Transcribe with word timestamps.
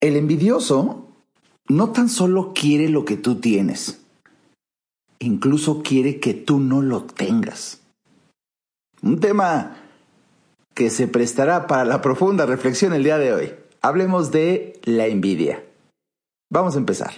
El 0.00 0.16
envidioso 0.16 1.06
no 1.68 1.90
tan 1.90 2.08
solo 2.08 2.52
quiere 2.54 2.88
lo 2.88 3.04
que 3.04 3.18
tú 3.18 3.38
tienes, 3.38 4.00
incluso 5.18 5.82
quiere 5.82 6.20
que 6.20 6.32
tú 6.32 6.58
no 6.58 6.80
lo 6.80 7.02
tengas. 7.04 7.82
Un 9.02 9.20
tema 9.20 9.76
que 10.74 10.88
se 10.88 11.06
prestará 11.06 11.66
para 11.66 11.84
la 11.84 12.00
profunda 12.00 12.46
reflexión 12.46 12.94
el 12.94 13.04
día 13.04 13.18
de 13.18 13.34
hoy. 13.34 13.52
Hablemos 13.82 14.30
de 14.30 14.80
la 14.84 15.06
envidia. 15.06 15.62
Vamos 16.50 16.76
a 16.76 16.78
empezar. 16.78 17.12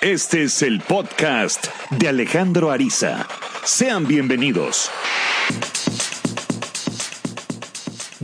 Este 0.00 0.42
es 0.42 0.62
el 0.62 0.80
podcast 0.80 1.68
de 1.90 2.08
Alejandro 2.08 2.72
Ariza. 2.72 3.28
Sean 3.64 4.06
bienvenidos. 4.06 4.90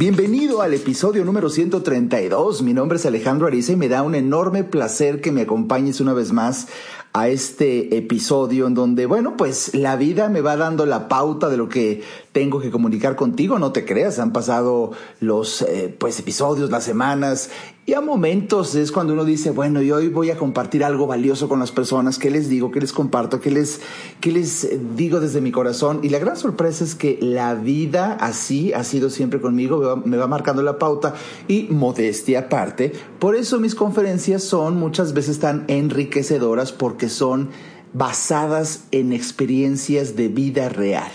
Bienvenido 0.01 0.63
al 0.63 0.73
episodio 0.73 1.27
número 1.27 1.51
132. 1.51 2.63
Mi 2.63 2.73
nombre 2.73 2.97
es 2.97 3.05
Alejandro 3.05 3.47
Ariza 3.47 3.73
y 3.73 3.77
me 3.77 3.91
da 3.91 4.03
un 4.03 4.15
enorme 4.15 4.65
placer 4.65 5.21
que 5.21 5.31
me 5.31 5.43
acompañes 5.43 6.01
una 6.01 6.15
vez 6.15 6.33
más 6.33 6.69
a 7.13 7.29
este 7.29 7.99
episodio 7.99 8.67
en 8.67 8.73
donde, 8.73 9.05
bueno, 9.05 9.37
pues 9.37 9.75
la 9.75 9.97
vida 9.97 10.31
me 10.31 10.41
va 10.41 10.57
dando 10.57 10.87
la 10.87 11.07
pauta 11.07 11.51
de 11.51 11.59
lo 11.59 11.69
que 11.69 12.03
tengo 12.33 12.61
que 12.61 12.71
comunicar 12.71 13.17
contigo, 13.17 13.59
no 13.59 13.73
te 13.73 13.85
creas, 13.85 14.19
han 14.19 14.33
pasado 14.33 14.93
los 15.21 15.63
eh, 15.63 15.95
pues 15.99 16.19
episodios, 16.21 16.71
las 16.71 16.85
semanas 16.85 17.51
y 17.87 17.95
a 17.95 18.01
momentos 18.01 18.77
es 18.77 18.93
cuando 18.93 19.15
uno 19.15 19.25
dice, 19.25 19.51
bueno, 19.51 19.83
y 19.83 19.91
hoy 19.91 20.07
voy 20.07 20.31
a 20.31 20.39
compartir 20.39 20.85
algo 20.85 21.09
valioso 21.09 21.49
con 21.49 21.59
las 21.59 21.73
personas, 21.73 22.21
¿qué 22.21 22.31
les 22.31 22.49
digo? 22.49 22.71
¿Qué 22.71 22.81
les 22.81 22.93
comparto? 22.93 23.41
¿Qué 23.41 23.51
les, 23.51 23.81
les 24.23 24.69
digo 24.97 25.19
desde 25.19 25.41
mi 25.41 25.51
corazón? 25.51 25.99
Y 26.05 26.11
la 26.11 26.21
gran 26.21 26.37
sorpresa 26.37 26.85
es 26.85 26.95
que 26.95 27.19
la 27.21 27.57
vida 27.57 28.17
así 28.21 28.73
ha 28.75 28.85
sido 28.85 29.11
siempre 29.11 29.41
conmigo, 29.41 29.79
me 29.79 29.87
va, 29.87 29.97
me 29.97 30.17
va 30.19 30.29
marcando 30.29 30.63
la 30.63 30.79
pauta 30.79 31.15
y 31.49 31.67
modestia 31.71 32.41
aparte. 32.41 32.93
Por 33.19 33.35
eso 33.35 33.59
mis 33.59 33.75
conferencias 33.75 34.45
son 34.45 34.77
muchas 34.77 35.13
veces 35.13 35.41
tan 35.41 35.65
enriquecedoras 35.67 36.71
porque 36.71 37.09
son 37.09 37.49
basadas 37.93 38.85
en 38.93 39.13
experiencias 39.13 40.15
de 40.15 40.29
vida 40.29 40.69
real 40.69 41.11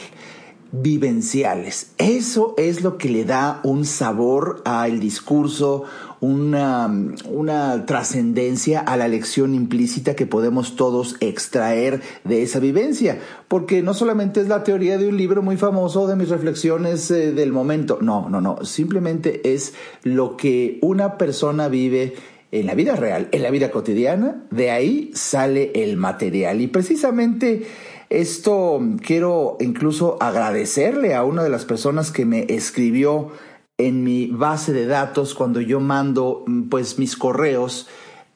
vivenciales. 0.82 1.92
Eso 1.98 2.54
es 2.58 2.84
lo 2.84 2.98
que 2.98 3.10
le 3.10 3.24
da 3.24 3.62
un 3.64 3.86
sabor 3.86 4.62
al 4.66 5.00
discurso, 5.00 5.84
una, 6.20 6.92
una 7.30 7.86
trascendencia 7.86 8.80
a 8.80 8.98
la 8.98 9.08
lección 9.08 9.54
implícita 9.56 10.16
que 10.16 10.26
podemos 10.26 10.76
todos 10.76 11.16
extraer 11.20 12.02
de 12.24 12.44
esa 12.44 12.60
vivencia. 12.60 13.20
Porque 13.48 13.82
no 13.82 13.94
solamente 13.94 14.42
es 14.42 14.48
la 14.48 14.64
teoría 14.64 14.98
de 14.98 15.08
un 15.08 15.18
libro 15.18 15.42
muy 15.42 15.58
famoso 15.58 16.08
de 16.08 16.16
mis 16.16 16.30
reflexiones 16.30 17.10
eh, 17.12 17.32
del 17.32 17.52
momento. 17.52 18.00
No, 18.02 18.30
no, 18.30 18.42
no. 18.42 18.66
Simplemente 18.66 19.54
es 19.54 19.74
lo 20.04 20.36
que 20.36 20.80
una 20.82 21.18
persona 21.18 21.68
vive 21.68 22.16
en 22.52 22.66
la 22.68 22.74
vida 22.74 22.96
real, 22.96 23.30
en 23.32 23.44
la 23.44 23.52
vida 23.52 23.72
cotidiana. 23.72 24.44
De 24.52 24.72
ahí 24.72 25.12
sale 25.14 25.72
el 25.76 25.98
material. 25.98 26.62
Y 26.62 26.68
precisamente 26.68 27.64
esto 28.10 28.80
quiero 29.06 29.58
incluso 29.60 30.18
agradecerle 30.22 31.16
a 31.16 31.24
una 31.24 31.44
de 31.44 31.50
las 31.50 31.66
personas 31.66 32.12
que 32.12 32.26
me 32.26 32.46
escribió 32.50 33.32
en 33.78 34.04
mi 34.04 34.28
base 34.28 34.74
de 34.74 34.86
datos 34.86 35.34
cuando 35.34 35.60
yo 35.62 35.80
mando 35.80 36.46
pues 36.70 36.98
mis 36.98 37.18
correos 37.18 37.88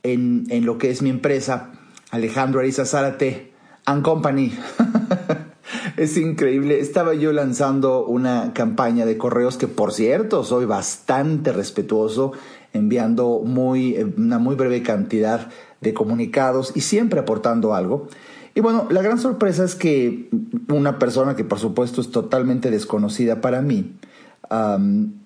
en, 0.03 0.45
en 0.49 0.65
lo 0.65 0.77
que 0.77 0.89
es 0.89 1.01
mi 1.01 1.09
empresa, 1.09 1.71
Alejandro 2.11 2.59
Ariza 2.59 2.85
Zárate 2.85 3.53
and 3.85 4.03
Company. 4.03 4.53
es 5.97 6.17
increíble. 6.17 6.79
Estaba 6.79 7.13
yo 7.13 7.31
lanzando 7.31 8.05
una 8.05 8.53
campaña 8.53 9.05
de 9.05 9.17
correos 9.17 9.57
que, 9.57 9.67
por 9.67 9.93
cierto, 9.93 10.43
soy 10.43 10.65
bastante 10.65 11.51
respetuoso, 11.51 12.33
enviando 12.73 13.41
muy, 13.43 13.97
una 14.17 14.39
muy 14.39 14.55
breve 14.55 14.81
cantidad 14.83 15.49
de 15.81 15.93
comunicados 15.93 16.71
y 16.75 16.81
siempre 16.81 17.19
aportando 17.19 17.73
algo. 17.73 18.07
Y 18.55 18.61
bueno, 18.61 18.87
la 18.89 19.01
gran 19.01 19.19
sorpresa 19.19 19.63
es 19.63 19.75
que 19.75 20.29
una 20.69 20.99
persona 20.99 21.35
que 21.35 21.43
por 21.43 21.59
supuesto 21.59 22.01
es 22.01 22.11
totalmente 22.11 22.71
desconocida 22.71 23.41
para 23.41 23.61
mí, 23.61 23.93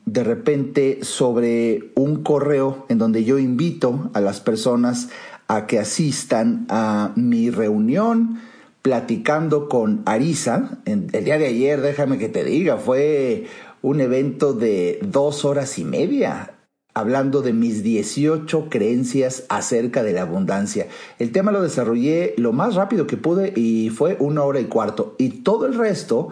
de 0.05 0.23
repente 0.23 0.99
sobre 1.03 1.91
un 1.95 2.23
correo 2.23 2.85
en 2.89 2.97
donde 2.97 3.23
yo 3.23 3.39
invito 3.39 4.11
a 4.13 4.21
las 4.21 4.41
personas 4.41 5.09
a 5.47 5.65
que 5.65 5.79
asistan 5.79 6.65
a 6.69 7.11
mi 7.15 7.49
reunión 7.49 8.39
platicando 8.81 9.69
con 9.69 10.01
Arisa. 10.05 10.79
el 10.85 11.07
día 11.07 11.37
de 11.37 11.47
ayer, 11.47 11.79
déjame 11.79 12.17
que 12.17 12.27
te 12.27 12.43
diga, 12.43 12.77
fue 12.77 13.45
un 13.81 14.01
evento 14.01 14.53
de 14.53 14.99
dos 15.01 15.45
horas 15.45 15.79
y 15.79 15.85
media 15.85 16.52
hablando 16.93 17.41
de 17.41 17.53
mis 17.53 17.83
18 17.83 18.67
creencias 18.69 19.43
acerca 19.49 20.03
de 20.03 20.13
la 20.13 20.21
abundancia. 20.21 20.87
El 21.19 21.31
tema 21.31 21.51
lo 21.51 21.61
desarrollé 21.61 22.33
lo 22.37 22.53
más 22.53 22.75
rápido 22.75 23.07
que 23.07 23.17
pude 23.17 23.53
y 23.55 23.89
fue 23.89 24.17
una 24.19 24.43
hora 24.43 24.59
y 24.59 24.65
cuarto. 24.65 25.15
Y 25.17 25.29
todo 25.41 25.65
el 25.65 25.75
resto, 25.75 26.29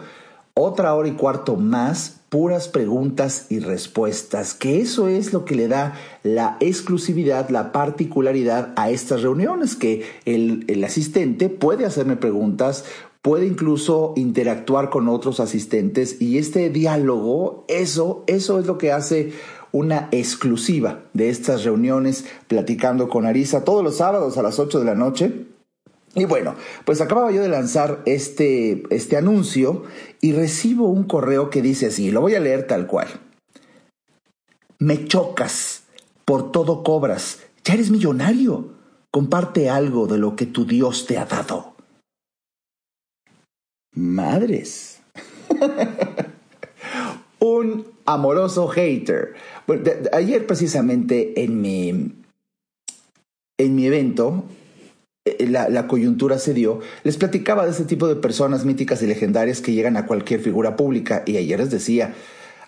otra 0.54 0.94
hora 0.94 1.08
y 1.08 1.14
cuarto 1.14 1.56
más, 1.56 2.22
puras 2.30 2.68
preguntas 2.68 3.48
y 3.50 3.60
respuestas, 3.60 4.54
que 4.54 4.80
eso 4.80 5.08
es 5.08 5.34
lo 5.34 5.44
que 5.44 5.56
le 5.56 5.68
da 5.68 5.96
la 6.24 6.56
exclusividad, 6.62 7.50
la 7.50 7.72
particularidad 7.72 8.74
a 8.78 8.90
estas 8.90 9.22
reuniones, 9.22 9.76
que 9.76 10.04
el, 10.26 10.64
el 10.68 10.84
asistente 10.84 11.50
puede 11.50 11.86
hacerme 11.86 12.16
preguntas, 12.16 12.86
puede 13.22 13.46
incluso 13.46 14.14
interactuar 14.16 14.90
con 14.90 15.08
otros 15.08 15.40
asistentes 15.40 16.22
y 16.22 16.38
este 16.38 16.70
diálogo, 16.70 17.66
eso, 17.68 18.24
eso 18.28 18.60
es 18.60 18.66
lo 18.66 18.78
que 18.78 18.92
hace 18.92 19.34
una 19.72 20.10
exclusiva 20.12 21.02
de 21.14 21.30
estas 21.30 21.64
reuniones 21.64 22.26
platicando 22.48 23.10
con 23.10 23.26
Arisa 23.26 23.64
todos 23.64 23.84
los 23.84 23.98
sábados 23.98 24.38
a 24.38 24.44
las 24.44 24.60
8 24.60 24.80
de 24.80 24.86
la 24.86 24.96
noche. 24.96 25.46
Y 26.14 26.26
bueno, 26.26 26.56
pues 26.84 27.00
acababa 27.00 27.32
yo 27.32 27.42
de 27.42 27.48
lanzar 27.48 28.02
este, 28.06 28.84
este 28.94 29.16
anuncio 29.16 29.84
y 30.20 30.34
recibo 30.34 30.90
un 30.90 31.06
correo 31.06 31.50
que 31.50 31.62
dice 31.62 31.88
así, 31.88 32.12
lo 32.12 32.22
voy 32.22 32.36
a 32.36 32.42
leer 32.42 32.68
tal 32.68 32.86
cual. 32.86 33.08
Me 34.78 35.06
chocas, 35.06 35.84
por 36.26 36.52
todo 36.52 36.84
cobras, 36.84 37.40
ya 37.64 37.76
eres 37.76 37.92
millonario, 37.92 38.74
comparte 39.10 39.70
algo 39.70 40.08
de 40.08 40.18
lo 40.18 40.36
que 40.36 40.46
tu 40.46 40.66
Dios 40.66 41.06
te 41.06 41.18
ha 41.18 41.26
dado. 41.26 41.76
Madres. 43.94 45.02
un 47.42 47.86
amoroso 48.06 48.68
hater. 48.68 49.34
ayer 50.14 50.46
precisamente 50.46 51.44
en 51.44 51.60
mi, 51.60 51.90
en 53.58 53.76
mi 53.76 53.86
evento, 53.86 54.46
eh, 55.26 55.48
la, 55.50 55.68
la, 55.68 55.88
coyuntura 55.88 56.38
se 56.38 56.54
dio, 56.54 56.80
les 57.04 57.18
platicaba 57.18 57.66
de 57.66 57.72
ese 57.72 57.86
tipo 57.86 58.08
de 58.08 58.16
personas 58.16 58.64
míticas 58.64 59.02
y 59.02 59.08
legendarias 59.08 59.62
que 59.62 59.74
llegan 59.74 59.98
a 59.98 60.06
cualquier 60.06 60.40
figura 60.40 60.76
pública. 60.76 61.24
Y 61.26 61.38
ayer 61.38 61.60
les 61.60 61.72
decía, 61.72 62.14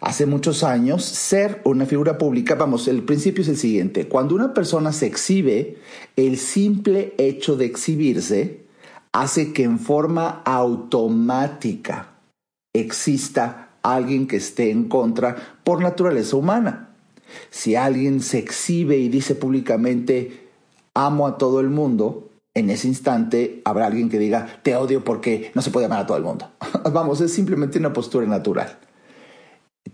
hace 0.01 0.25
muchos 0.25 0.63
años, 0.63 1.05
ser 1.05 1.61
una 1.63 1.85
figura 1.85 2.17
pública, 2.17 2.55
vamos, 2.55 2.87
el 2.87 3.03
principio 3.03 3.43
es 3.43 3.49
el 3.49 3.57
siguiente, 3.57 4.07
cuando 4.07 4.35
una 4.35 4.53
persona 4.53 4.91
se 4.91 5.05
exhibe, 5.05 5.77
el 6.15 6.37
simple 6.37 7.13
hecho 7.17 7.55
de 7.55 7.65
exhibirse 7.65 8.63
hace 9.11 9.53
que 9.53 9.63
en 9.63 9.79
forma 9.79 10.41
automática 10.45 12.09
exista 12.73 13.72
alguien 13.83 14.27
que 14.27 14.37
esté 14.37 14.71
en 14.71 14.85
contra 14.87 15.35
por 15.63 15.81
naturaleza 15.81 16.35
humana. 16.35 16.89
Si 17.49 17.75
alguien 17.75 18.21
se 18.21 18.39
exhibe 18.39 18.97
y 18.97 19.09
dice 19.09 19.35
públicamente, 19.35 20.49
amo 20.93 21.27
a 21.27 21.37
todo 21.37 21.59
el 21.59 21.69
mundo, 21.69 22.29
en 22.55 22.69
ese 22.69 22.87
instante 22.87 23.61
habrá 23.65 23.87
alguien 23.87 24.09
que 24.09 24.19
diga, 24.19 24.59
te 24.63 24.75
odio 24.75 25.03
porque 25.03 25.51
no 25.55 25.61
se 25.61 25.71
puede 25.71 25.87
amar 25.87 25.99
a 25.99 26.07
todo 26.07 26.17
el 26.17 26.23
mundo. 26.23 26.51
Vamos, 26.91 27.21
es 27.21 27.33
simplemente 27.33 27.79
una 27.79 27.93
postura 27.93 28.25
natural, 28.27 28.79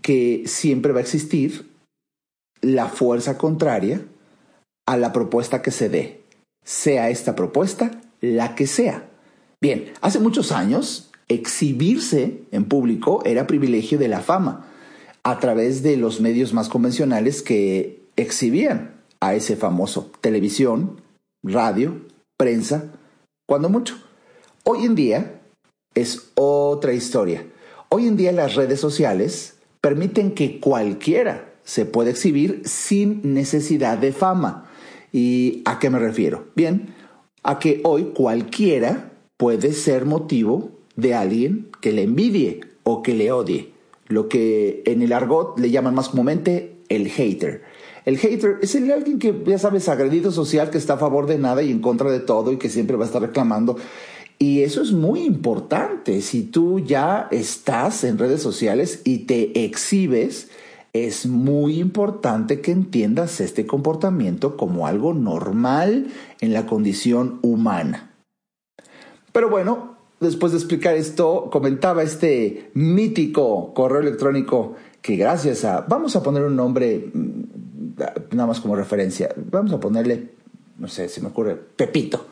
que 0.02 0.44
siempre 0.46 0.92
va 0.92 0.98
a 0.98 1.02
existir 1.02 1.70
la 2.60 2.88
fuerza 2.88 3.38
contraria 3.38 4.02
a 4.86 4.96
la 4.96 5.12
propuesta 5.12 5.62
que 5.62 5.70
se 5.70 5.88
dé, 5.88 6.22
sea 6.64 7.08
esta 7.08 7.34
propuesta 7.34 7.90
la 8.20 8.54
que 8.54 8.66
sea. 8.66 9.08
Bien, 9.62 9.92
hace 10.00 10.20
muchos 10.20 10.52
años 10.52 11.09
exhibirse 11.30 12.42
en 12.50 12.64
público 12.64 13.22
era 13.24 13.46
privilegio 13.46 13.98
de 13.98 14.08
la 14.08 14.20
fama, 14.20 14.66
a 15.22 15.38
través 15.38 15.82
de 15.82 15.96
los 15.96 16.20
medios 16.20 16.52
más 16.52 16.68
convencionales 16.68 17.40
que 17.40 18.02
exhibían 18.16 18.96
a 19.20 19.34
ese 19.34 19.54
famoso 19.56 20.10
televisión, 20.20 21.00
radio, 21.42 22.00
prensa, 22.36 22.92
cuando 23.46 23.68
mucho. 23.68 23.96
Hoy 24.64 24.84
en 24.84 24.94
día 24.94 25.40
es 25.94 26.32
otra 26.34 26.94
historia. 26.94 27.46
Hoy 27.90 28.06
en 28.06 28.16
día 28.16 28.32
las 28.32 28.56
redes 28.56 28.80
sociales 28.80 29.54
permiten 29.80 30.32
que 30.32 30.58
cualquiera 30.58 31.52
se 31.64 31.84
pueda 31.84 32.10
exhibir 32.10 32.62
sin 32.64 33.34
necesidad 33.34 33.98
de 33.98 34.12
fama. 34.12 34.68
¿Y 35.12 35.62
a 35.64 35.78
qué 35.78 35.90
me 35.90 35.98
refiero? 35.98 36.48
Bien, 36.56 36.94
a 37.42 37.58
que 37.58 37.80
hoy 37.84 38.12
cualquiera 38.14 39.12
puede 39.36 39.72
ser 39.72 40.06
motivo 40.06 40.79
de 40.96 41.14
alguien 41.14 41.68
que 41.80 41.92
le 41.92 42.02
envidie 42.02 42.60
o 42.82 43.02
que 43.02 43.14
le 43.14 43.32
odie, 43.32 43.72
lo 44.06 44.28
que 44.28 44.82
en 44.86 45.02
el 45.02 45.12
argot 45.12 45.58
le 45.58 45.70
llaman 45.70 45.94
más 45.94 46.10
comúnmente 46.10 46.76
el 46.88 47.08
hater. 47.08 47.62
El 48.04 48.18
hater 48.18 48.58
es 48.62 48.74
el 48.74 48.90
alguien 48.90 49.18
que, 49.18 49.42
ya 49.46 49.58
sabes, 49.58 49.88
agredido 49.88 50.32
social, 50.32 50.70
que 50.70 50.78
está 50.78 50.94
a 50.94 50.98
favor 50.98 51.26
de 51.26 51.38
nada 51.38 51.62
y 51.62 51.70
en 51.70 51.80
contra 51.80 52.10
de 52.10 52.20
todo 52.20 52.52
y 52.52 52.56
que 52.56 52.68
siempre 52.68 52.96
va 52.96 53.04
a 53.04 53.06
estar 53.06 53.22
reclamando. 53.22 53.76
Y 54.38 54.62
eso 54.62 54.80
es 54.80 54.92
muy 54.92 55.20
importante. 55.20 56.22
Si 56.22 56.42
tú 56.42 56.80
ya 56.80 57.28
estás 57.30 58.04
en 58.04 58.18
redes 58.18 58.40
sociales 58.40 59.02
y 59.04 59.18
te 59.26 59.64
exhibes, 59.64 60.48
es 60.92 61.26
muy 61.26 61.78
importante 61.78 62.60
que 62.60 62.72
entiendas 62.72 63.40
este 63.40 63.66
comportamiento 63.66 64.56
como 64.56 64.86
algo 64.86 65.14
normal 65.14 66.08
en 66.40 66.52
la 66.52 66.66
condición 66.66 67.38
humana. 67.42 68.10
Pero 69.32 69.50
bueno, 69.50 69.96
después 70.20 70.52
de 70.52 70.58
explicar 70.58 70.94
esto, 70.94 71.48
comentaba 71.50 72.02
este 72.02 72.70
mítico 72.74 73.74
correo 73.74 74.00
electrónico 74.00 74.76
que 75.02 75.16
gracias 75.16 75.64
a, 75.64 75.80
vamos 75.80 76.14
a 76.14 76.22
poner 76.22 76.44
un 76.44 76.56
nombre 76.56 77.10
mm, 77.12 77.42
nada 78.32 78.46
más 78.46 78.60
como 78.60 78.76
referencia, 78.76 79.34
vamos 79.50 79.72
a 79.72 79.80
ponerle, 79.80 80.30
no 80.78 80.88
sé, 80.88 81.08
si 81.08 81.20
me 81.20 81.28
ocurre, 81.28 81.56
Pepito. 81.56 82.26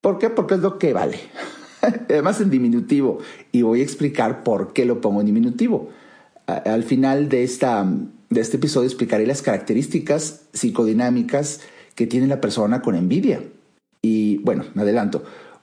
¿Por 0.00 0.18
qué? 0.18 0.30
Porque 0.30 0.54
es 0.54 0.60
lo 0.60 0.78
que 0.78 0.92
vale. 0.92 1.18
Además 1.80 2.40
en 2.40 2.50
diminutivo. 2.50 3.18
Y 3.52 3.62
voy 3.62 3.80
a 3.80 3.84
explicar 3.84 4.42
por 4.42 4.72
qué 4.72 4.84
lo 4.84 5.00
pongo 5.00 5.20
en 5.20 5.26
diminutivo. 5.26 5.90
Al 6.46 6.82
final 6.82 7.28
de, 7.28 7.44
esta, 7.44 7.86
de 8.30 8.40
este 8.40 8.56
episodio 8.56 8.86
explicaré 8.86 9.26
las 9.26 9.42
características 9.42 10.42
psicodinámicas 10.52 11.60
que 11.94 12.08
tiene 12.08 12.26
la 12.26 12.40
persona 12.40 12.82
con 12.82 12.96
envidia. 12.96 13.44
Y 14.02 14.38
bueno, 14.38 14.64
me 14.74 14.82
adelanto. 14.82 15.22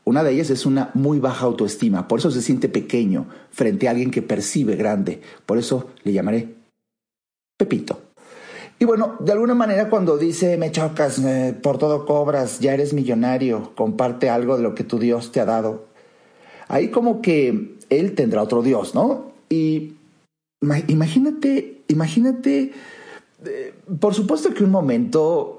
Una 0.10 0.24
de 0.24 0.32
ellas 0.32 0.50
es 0.50 0.66
una 0.66 0.90
muy 0.96 1.20
baja 1.20 1.46
autoestima, 1.46 2.08
por 2.08 2.18
eso 2.18 2.32
se 2.32 2.42
siente 2.42 2.68
pequeño 2.68 3.28
frente 3.52 3.88
a 3.88 3.92
alguien 3.92 4.10
que 4.10 4.24
percibe 4.24 4.76
grande. 4.76 5.22
Por 5.46 5.60
eso 5.60 5.92
le 6.04 6.14
llamaré 6.14 6.56
Pepito. 7.56 8.02
Y 8.80 8.86
bueno, 8.86 9.18
de 9.20 9.34
alguna 9.34 9.54
manera 9.54 9.88
cuando 9.88 10.18
dice 10.18 10.58
me 10.58 10.72
chocas, 10.72 11.22
por 11.62 11.78
todo 11.78 12.08
cobras, 12.08 12.60
ya 12.60 12.74
eres 12.74 12.92
millonario, 12.92 13.76
comparte 13.76 14.32
algo 14.32 14.58
de 14.58 14.64
lo 14.64 14.74
que 14.74 14.84
tu 14.84 14.98
Dios 14.98 15.32
te 15.32 15.42
ha 15.42 15.46
dado. 15.46 15.86
Ahí 16.70 16.88
como 16.88 17.22
que 17.22 17.78
él 17.92 18.16
tendrá 18.16 18.42
otro 18.42 18.64
Dios, 18.64 18.96
¿no? 18.96 19.32
Y 19.48 19.94
imagínate, 20.88 21.84
imagínate, 21.88 22.72
eh, 23.46 23.74
por 24.00 24.16
supuesto 24.16 24.56
que 24.56 24.64
un 24.64 24.72
momento 24.72 25.59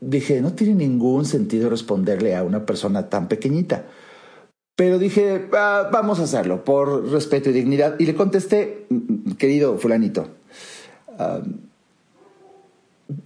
dije, 0.00 0.40
no 0.40 0.52
tiene 0.52 0.74
ningún 0.74 1.24
sentido 1.24 1.70
responderle 1.70 2.36
a 2.36 2.44
una 2.44 2.66
persona 2.66 3.08
tan 3.08 3.28
pequeñita. 3.28 3.86
Pero 4.76 4.98
dije, 4.98 5.48
ah, 5.54 5.88
vamos 5.90 6.20
a 6.20 6.24
hacerlo 6.24 6.62
por 6.62 7.10
respeto 7.10 7.48
y 7.48 7.54
dignidad. 7.54 7.98
Y 7.98 8.04
le 8.04 8.14
contesté, 8.14 8.86
mm, 8.90 9.32
querido 9.32 9.78
fulanito, 9.78 10.28
ah, 11.18 11.40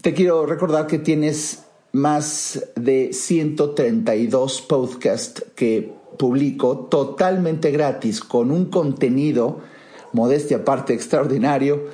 te 0.01 0.15
quiero 0.15 0.47
recordar 0.47 0.87
que 0.87 0.99
tienes 0.99 1.65
más 1.93 2.69
de 2.77 3.13
132 3.13 4.63
podcasts 4.63 5.45
que 5.57 5.93
publico 6.19 6.87
totalmente 6.87 7.73
gratis 7.73 8.21
con 8.21 8.53
un 8.53 8.67
contenido, 8.67 9.61
modestia 10.13 10.59
aparte, 10.59 10.95
extraordinario. 10.95 11.87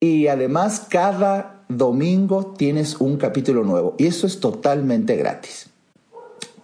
Y 0.00 0.28
además 0.28 0.86
cada 0.88 1.53
domingo 1.68 2.54
tienes 2.56 3.00
un 3.00 3.16
capítulo 3.16 3.64
nuevo 3.64 3.94
y 3.98 4.06
eso 4.06 4.26
es 4.26 4.40
totalmente 4.40 5.16
gratis. 5.16 5.70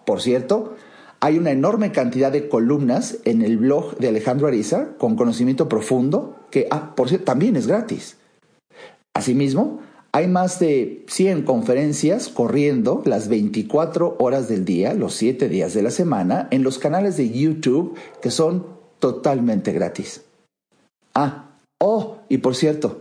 Por 0.05 0.21
cierto, 0.21 0.75
hay 1.21 1.39
una 1.39 1.51
enorme 1.51 1.93
cantidad 1.93 2.33
de 2.33 2.49
columnas 2.49 3.19
en 3.25 3.43
el 3.43 3.59
blog 3.59 3.97
de 3.99 4.09
Alejandro 4.09 4.47
Ariza 4.49 4.97
con 4.99 5.17
conocimiento 5.17 5.69
profundo 5.69 6.37
que, 6.51 6.67
ah, 6.71 6.95
por 6.97 7.09
cierto, 7.09 7.27
también 7.27 7.57
es 7.57 7.67
gratis. 7.67 8.17
Asimismo, 9.15 9.81
hay 10.13 10.27
más 10.27 10.59
de 10.59 11.05
100 11.09 11.43
conferencias 11.43 12.29
corriendo 12.29 13.03
las 13.05 13.29
24 13.29 14.17
horas 14.19 14.49
del 14.49 14.65
día, 14.65 14.95
los 14.95 15.15
7 15.15 15.49
días 15.49 15.75
de 15.75 15.83
la 15.83 15.91
semana, 15.91 16.49
en 16.51 16.63
los 16.63 16.79
canales 16.79 17.17
de 17.17 17.31
YouTube 17.31 17.97
que 18.21 18.31
son 18.31 18.67
totalmente 18.99 19.73
gratis. 19.73 20.23
Ah, 21.15 21.51
oh, 21.79 22.19
y 22.29 22.39
por 22.39 22.57
cierto, 22.57 23.00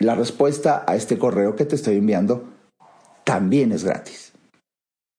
la 0.00 0.16
respuesta 0.16 0.84
a 0.86 0.96
este 0.96 1.18
correo 1.18 1.54
que 1.54 1.64
te 1.64 1.76
estoy 1.76 1.96
enviando 1.96 2.44
también 3.24 3.70
es 3.70 3.84
gratis. 3.84 4.32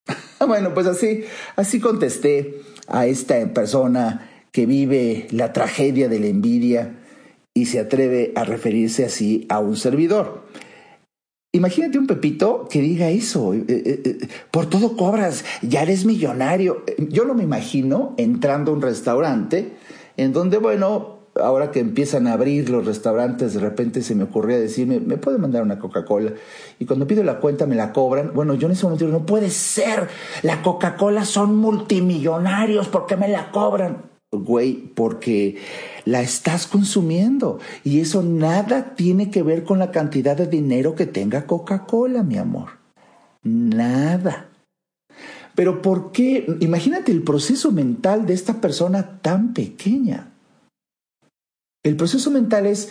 bueno, 0.45 0.73
pues 0.73 0.87
así, 0.87 1.23
así 1.55 1.79
contesté 1.79 2.61
a 2.87 3.05
esta 3.05 3.53
persona 3.53 4.29
que 4.51 4.65
vive 4.65 5.27
la 5.31 5.53
tragedia 5.53 6.09
de 6.09 6.19
la 6.19 6.27
envidia 6.27 6.97
y 7.53 7.67
se 7.67 7.79
atreve 7.79 8.33
a 8.35 8.43
referirse 8.43 9.05
así 9.05 9.45
a 9.49 9.59
un 9.59 9.77
servidor. 9.77 10.43
Imagínate 11.53 11.99
un 11.99 12.07
Pepito 12.07 12.67
que 12.69 12.81
diga 12.81 13.09
eso, 13.09 13.53
eh, 13.53 13.65
eh, 13.67 14.01
eh, 14.05 14.27
por 14.51 14.67
todo 14.67 14.95
cobras, 14.95 15.43
ya 15.61 15.83
eres 15.83 16.05
millonario. 16.05 16.83
Yo 16.97 17.25
no 17.25 17.33
me 17.33 17.43
imagino 17.43 18.15
entrando 18.17 18.71
a 18.71 18.75
un 18.75 18.81
restaurante 18.81 19.73
en 20.15 20.31
donde, 20.31 20.57
bueno, 20.57 21.20
ahora 21.43 21.71
que 21.71 21.79
empiezan 21.79 22.27
a 22.27 22.33
abrir 22.33 22.69
los 22.69 22.85
restaurantes, 22.85 23.53
de 23.53 23.59
repente 23.59 24.01
se 24.01 24.15
me 24.15 24.23
ocurría 24.23 24.59
decirme, 24.59 24.99
¿me 24.99 25.17
puede 25.17 25.37
mandar 25.37 25.63
una 25.63 25.79
Coca-Cola? 25.79 26.33
Y 26.79 26.85
cuando 26.85 27.07
pido 27.07 27.23
la 27.23 27.39
cuenta 27.39 27.65
me 27.65 27.75
la 27.75 27.93
cobran. 27.93 28.31
Bueno, 28.33 28.53
yo 28.55 28.67
en 28.67 28.73
ese 28.73 28.83
momento 28.83 29.05
digo, 29.05 29.17
no 29.17 29.25
puede 29.25 29.49
ser, 29.49 30.07
la 30.43 30.61
Coca-Cola 30.61 31.25
son 31.25 31.57
multimillonarios, 31.57 32.87
¿por 32.87 33.05
qué 33.05 33.17
me 33.17 33.27
la 33.27 33.51
cobran? 33.51 34.09
Güey, 34.31 34.93
porque 34.95 35.57
la 36.05 36.21
estás 36.21 36.65
consumiendo 36.65 37.59
y 37.83 37.99
eso 37.99 38.23
nada 38.23 38.95
tiene 38.95 39.29
que 39.29 39.43
ver 39.43 39.65
con 39.65 39.79
la 39.79 39.91
cantidad 39.91 40.37
de 40.37 40.47
dinero 40.47 40.95
que 40.95 41.05
tenga 41.05 41.45
Coca-Cola, 41.45 42.23
mi 42.23 42.37
amor. 42.37 42.69
Nada. 43.43 44.47
Pero 45.53 45.81
¿por 45.81 46.11
qué? 46.11 46.45
Imagínate 46.61 47.11
el 47.11 47.23
proceso 47.23 47.71
mental 47.71 48.25
de 48.25 48.33
esta 48.33 48.61
persona 48.61 49.19
tan 49.21 49.53
pequeña. 49.53 50.30
El 51.83 51.95
proceso 51.95 52.29
mental 52.29 52.67
es, 52.67 52.89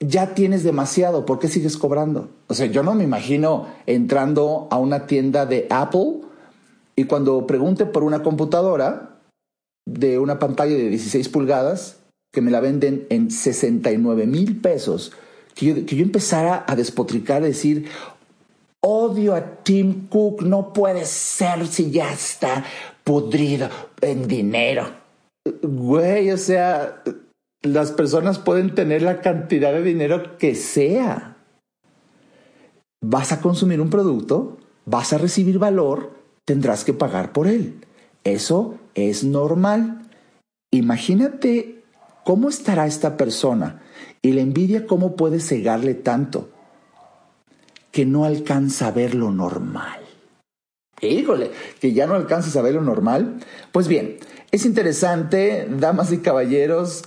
ya 0.00 0.34
tienes 0.34 0.64
demasiado, 0.64 1.26
¿por 1.26 1.38
qué 1.38 1.48
sigues 1.48 1.76
cobrando? 1.76 2.30
O 2.46 2.54
sea, 2.54 2.66
yo 2.66 2.82
no 2.82 2.94
me 2.94 3.04
imagino 3.04 3.68
entrando 3.86 4.66
a 4.70 4.78
una 4.78 5.06
tienda 5.06 5.44
de 5.46 5.66
Apple 5.70 6.20
y 6.96 7.04
cuando 7.04 7.46
pregunte 7.46 7.84
por 7.86 8.02
una 8.02 8.22
computadora 8.22 9.18
de 9.86 10.18
una 10.18 10.38
pantalla 10.38 10.74
de 10.74 10.88
16 10.88 11.28
pulgadas, 11.28 11.98
que 12.32 12.40
me 12.40 12.50
la 12.50 12.60
venden 12.60 13.06
en 13.10 13.30
69 13.30 14.26
mil 14.26 14.60
pesos, 14.60 15.12
que 15.54 15.66
yo, 15.66 15.86
que 15.86 15.96
yo 15.96 16.02
empezara 16.02 16.64
a 16.66 16.74
despotricar, 16.74 17.42
a 17.42 17.46
decir, 17.46 17.88
odio 18.80 19.34
a 19.34 19.62
Tim 19.62 20.08
Cook, 20.08 20.42
no 20.42 20.72
puede 20.72 21.04
ser 21.04 21.66
si 21.66 21.90
ya 21.90 22.12
está 22.12 22.64
podrido 23.04 23.68
en 24.00 24.26
dinero. 24.26 24.86
Güey, 25.62 26.30
o 26.30 26.38
sea, 26.38 27.02
las 27.64 27.92
personas 27.92 28.38
pueden 28.38 28.74
tener 28.74 29.02
la 29.02 29.20
cantidad 29.20 29.72
de 29.72 29.82
dinero 29.82 30.36
que 30.38 30.54
sea. 30.54 31.36
Vas 33.00 33.32
a 33.32 33.40
consumir 33.40 33.80
un 33.80 33.90
producto, 33.90 34.58
vas 34.84 35.12
a 35.12 35.18
recibir 35.18 35.58
valor, 35.58 36.12
tendrás 36.44 36.84
que 36.84 36.92
pagar 36.92 37.32
por 37.32 37.46
él. 37.46 37.80
Eso 38.22 38.76
es 38.94 39.24
normal. 39.24 40.08
Imagínate 40.70 41.82
cómo 42.24 42.48
estará 42.48 42.86
esta 42.86 43.16
persona 43.16 43.82
y 44.22 44.32
la 44.32 44.42
envidia 44.42 44.86
cómo 44.86 45.16
puede 45.16 45.40
cegarle 45.40 45.94
tanto 45.94 46.50
que 47.92 48.04
no 48.04 48.24
alcanza 48.24 48.88
a 48.88 48.90
ver 48.90 49.14
lo 49.14 49.30
normal. 49.30 50.00
Híjole, 51.00 51.50
que 51.80 51.92
ya 51.92 52.06
no 52.06 52.14
alcanzas 52.14 52.56
a 52.56 52.62
ver 52.62 52.74
lo 52.74 52.82
normal. 52.82 53.36
Pues 53.72 53.88
bien, 53.88 54.16
es 54.50 54.64
interesante, 54.64 55.68
damas 55.70 56.12
y 56.12 56.18
caballeros, 56.18 57.04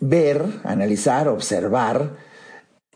ver, 0.00 0.44
analizar, 0.64 1.28
observar, 1.28 2.16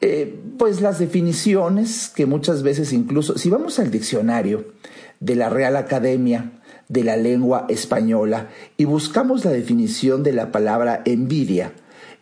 eh, 0.00 0.38
pues 0.59 0.81
las 0.81 0.99
definiciones 0.99 2.11
que 2.14 2.26
muchas 2.26 2.62
veces 2.62 2.93
incluso, 2.93 3.38
si 3.38 3.49
vamos 3.49 3.79
al 3.79 3.91
diccionario 3.91 4.73
de 5.21 5.37
la 5.37 5.49
Real 5.49 5.76
Academia 5.76 6.61
de 6.88 7.05
la 7.05 7.17
Lengua 7.17 7.67
Española 7.69 8.50
y 8.76 8.85
buscamos 8.85 9.45
la 9.45 9.50
definición 9.53 10.23
de 10.23 10.33
la 10.33 10.53
palabra 10.53 11.03
envidia, 11.07 11.73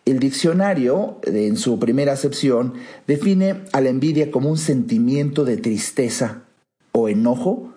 el 0.04 0.18
diccionario, 0.18 1.20
en 1.24 1.56
su 1.56 1.78
primera 1.78 2.12
acepción, 2.12 2.74
define 3.06 3.62
a 3.72 3.80
la 3.80 3.88
envidia 3.88 4.30
como 4.30 4.50
un 4.50 4.58
sentimiento 4.58 5.44
de 5.44 5.56
tristeza 5.56 6.42
o 6.90 7.08
enojo 7.08 7.72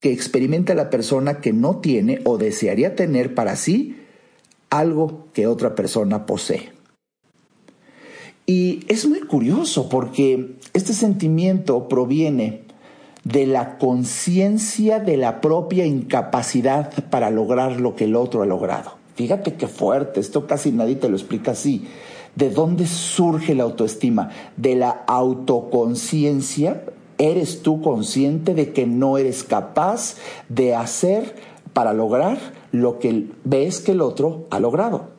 que 0.00 0.12
experimenta 0.12 0.74
la 0.74 0.88
persona 0.88 1.40
que 1.40 1.52
no 1.52 1.78
tiene 1.80 2.20
o 2.24 2.38
desearía 2.38 2.94
tener 2.94 3.34
para 3.34 3.56
sí 3.56 4.05
algo 4.70 5.28
que 5.32 5.46
otra 5.46 5.74
persona 5.74 6.26
posee. 6.26 6.72
Y 8.46 8.84
es 8.88 9.06
muy 9.08 9.20
curioso 9.20 9.88
porque 9.88 10.56
este 10.72 10.92
sentimiento 10.92 11.88
proviene 11.88 12.62
de 13.24 13.44
la 13.46 13.76
conciencia 13.76 15.00
de 15.00 15.16
la 15.16 15.40
propia 15.40 15.84
incapacidad 15.84 16.92
para 17.10 17.30
lograr 17.30 17.80
lo 17.80 17.96
que 17.96 18.04
el 18.04 18.14
otro 18.14 18.42
ha 18.42 18.46
logrado. 18.46 18.92
Fíjate 19.16 19.54
qué 19.54 19.66
fuerte, 19.66 20.20
esto 20.20 20.46
casi 20.46 20.70
nadie 20.70 20.94
te 20.94 21.08
lo 21.08 21.16
explica 21.16 21.52
así. 21.52 21.88
¿De 22.36 22.50
dónde 22.50 22.86
surge 22.86 23.54
la 23.54 23.64
autoestima? 23.64 24.30
De 24.56 24.76
la 24.76 24.90
autoconciencia. 25.08 26.84
¿Eres 27.18 27.62
tú 27.62 27.80
consciente 27.80 28.54
de 28.54 28.72
que 28.72 28.86
no 28.86 29.16
eres 29.18 29.42
capaz 29.42 30.16
de 30.48 30.74
hacer 30.74 31.34
para 31.72 31.94
lograr 31.94 32.38
lo 32.72 32.98
que 32.98 33.28
ves 33.44 33.80
que 33.80 33.92
el 33.92 34.00
otro 34.00 34.46
ha 34.50 34.60
logrado? 34.60 35.10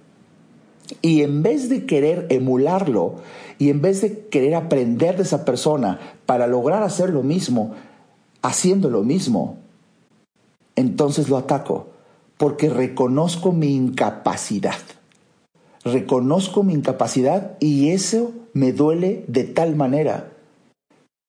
Y 1.01 1.21
en 1.21 1.43
vez 1.43 1.69
de 1.69 1.85
querer 1.85 2.27
emularlo 2.29 3.15
y 3.57 3.69
en 3.69 3.81
vez 3.81 4.01
de 4.01 4.27
querer 4.27 4.55
aprender 4.55 5.17
de 5.17 5.23
esa 5.23 5.43
persona 5.43 5.99
para 6.25 6.47
lograr 6.47 6.83
hacer 6.83 7.09
lo 7.09 7.23
mismo, 7.23 7.73
haciendo 8.41 8.89
lo 8.89 9.03
mismo, 9.03 9.57
entonces 10.75 11.27
lo 11.29 11.37
ataco 11.37 11.87
porque 12.37 12.69
reconozco 12.69 13.51
mi 13.51 13.75
incapacidad. 13.75 14.77
Reconozco 15.83 16.63
mi 16.63 16.73
incapacidad 16.73 17.57
y 17.59 17.89
eso 17.89 18.31
me 18.53 18.71
duele 18.71 19.25
de 19.27 19.43
tal 19.43 19.75
manera 19.75 20.31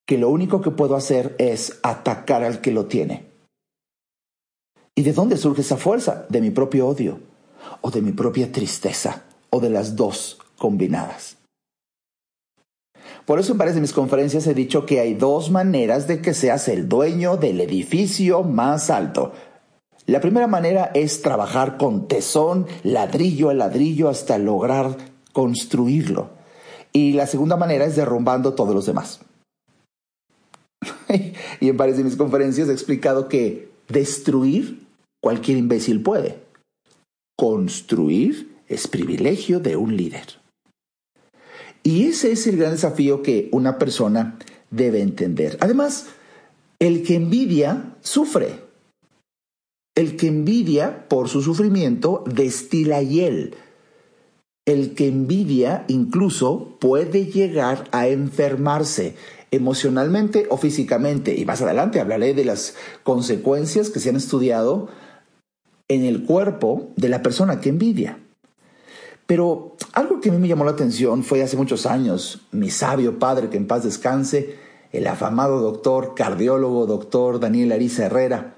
que 0.06 0.18
lo 0.18 0.30
único 0.30 0.60
que 0.60 0.70
puedo 0.70 0.96
hacer 0.96 1.34
es 1.38 1.78
atacar 1.82 2.42
al 2.42 2.60
que 2.60 2.72
lo 2.72 2.87
tiene. 2.87 3.27
¿Y 4.98 5.02
de 5.04 5.12
dónde 5.12 5.36
surge 5.36 5.60
esa 5.60 5.76
fuerza? 5.76 6.26
De 6.28 6.40
mi 6.40 6.50
propio 6.50 6.88
odio 6.88 7.20
o 7.82 7.90
de 7.92 8.02
mi 8.02 8.10
propia 8.10 8.50
tristeza 8.50 9.22
o 9.48 9.60
de 9.60 9.70
las 9.70 9.94
dos 9.94 10.38
combinadas. 10.56 11.36
Por 13.24 13.38
eso 13.38 13.52
en 13.52 13.58
varias 13.58 13.76
de 13.76 13.80
mis 13.80 13.92
conferencias 13.92 14.48
he 14.48 14.54
dicho 14.54 14.86
que 14.86 14.98
hay 14.98 15.14
dos 15.14 15.52
maneras 15.52 16.08
de 16.08 16.20
que 16.20 16.34
seas 16.34 16.66
el 16.66 16.88
dueño 16.88 17.36
del 17.36 17.60
edificio 17.60 18.42
más 18.42 18.90
alto. 18.90 19.34
La 20.06 20.20
primera 20.20 20.48
manera 20.48 20.90
es 20.92 21.22
trabajar 21.22 21.76
con 21.76 22.08
tesón, 22.08 22.66
ladrillo 22.82 23.50
a 23.50 23.54
ladrillo, 23.54 24.08
hasta 24.08 24.36
lograr 24.36 24.96
construirlo. 25.32 26.30
Y 26.92 27.12
la 27.12 27.28
segunda 27.28 27.56
manera 27.56 27.84
es 27.84 27.94
derrumbando 27.94 28.54
todos 28.54 28.74
los 28.74 28.86
demás. 28.86 29.20
y 31.60 31.68
en 31.68 31.76
varias 31.76 31.98
de 31.98 32.02
mis 32.02 32.16
conferencias 32.16 32.68
he 32.68 32.72
explicado 32.72 33.28
que 33.28 33.70
destruir 33.86 34.88
cualquier 35.20 35.58
imbécil 35.58 36.02
puede. 36.02 36.38
Construir 37.37 38.56
es 38.66 38.88
privilegio 38.88 39.60
de 39.60 39.76
un 39.76 39.96
líder. 39.96 40.38
Y 41.82 42.04
ese 42.04 42.32
es 42.32 42.46
el 42.46 42.56
gran 42.56 42.72
desafío 42.72 43.22
que 43.22 43.48
una 43.52 43.78
persona 43.78 44.38
debe 44.70 45.00
entender. 45.00 45.56
Además, 45.60 46.06
el 46.78 47.02
que 47.02 47.14
envidia 47.14 47.96
sufre. 48.00 48.60
El 49.96 50.16
que 50.16 50.28
envidia 50.28 51.08
por 51.08 51.28
su 51.28 51.42
sufrimiento 51.42 52.25
destila 52.26 53.02
hiel. 53.02 53.56
El 54.66 54.94
que 54.94 55.08
envidia 55.08 55.84
incluso 55.88 56.76
puede 56.78 57.26
llegar 57.26 57.88
a 57.90 58.08
enfermarse 58.08 59.16
emocionalmente 59.50 60.46
o 60.50 60.58
físicamente. 60.58 61.34
Y 61.37 61.44
más 61.44 61.62
adelante 61.62 62.00
hablaré 62.00 62.34
de 62.34 62.44
las 62.44 62.75
consecuencias 63.02 63.88
que 63.90 64.00
se 64.00 64.10
han 64.10 64.16
estudiado 64.16 64.88
en 65.88 66.04
el 66.04 66.25
cuerpo 66.25 66.90
de 66.97 67.09
la 67.09 67.23
persona 67.23 67.61
que 67.61 67.71
envidia. 67.71 68.18
Pero 69.26 69.76
algo 69.92 70.21
que 70.21 70.30
a 70.30 70.33
mí 70.33 70.38
me 70.38 70.49
llamó 70.49 70.64
la 70.64 70.71
atención 70.71 71.23
fue 71.23 71.42
hace 71.42 71.57
muchos 71.57 71.85
años, 71.87 72.47
mi 72.50 72.71
sabio 72.71 73.18
padre, 73.18 73.50
que 73.50 73.57
en 73.57 73.66
paz 73.66 73.85
descanse, 73.85 74.57
el 74.92 75.07
afamado 75.07 75.61
doctor, 75.61 76.14
cardiólogo, 76.14 76.87
doctor 76.87 77.40
Daniel 77.40 77.73
Ariza 77.73 78.07
Herrera, 78.07 78.54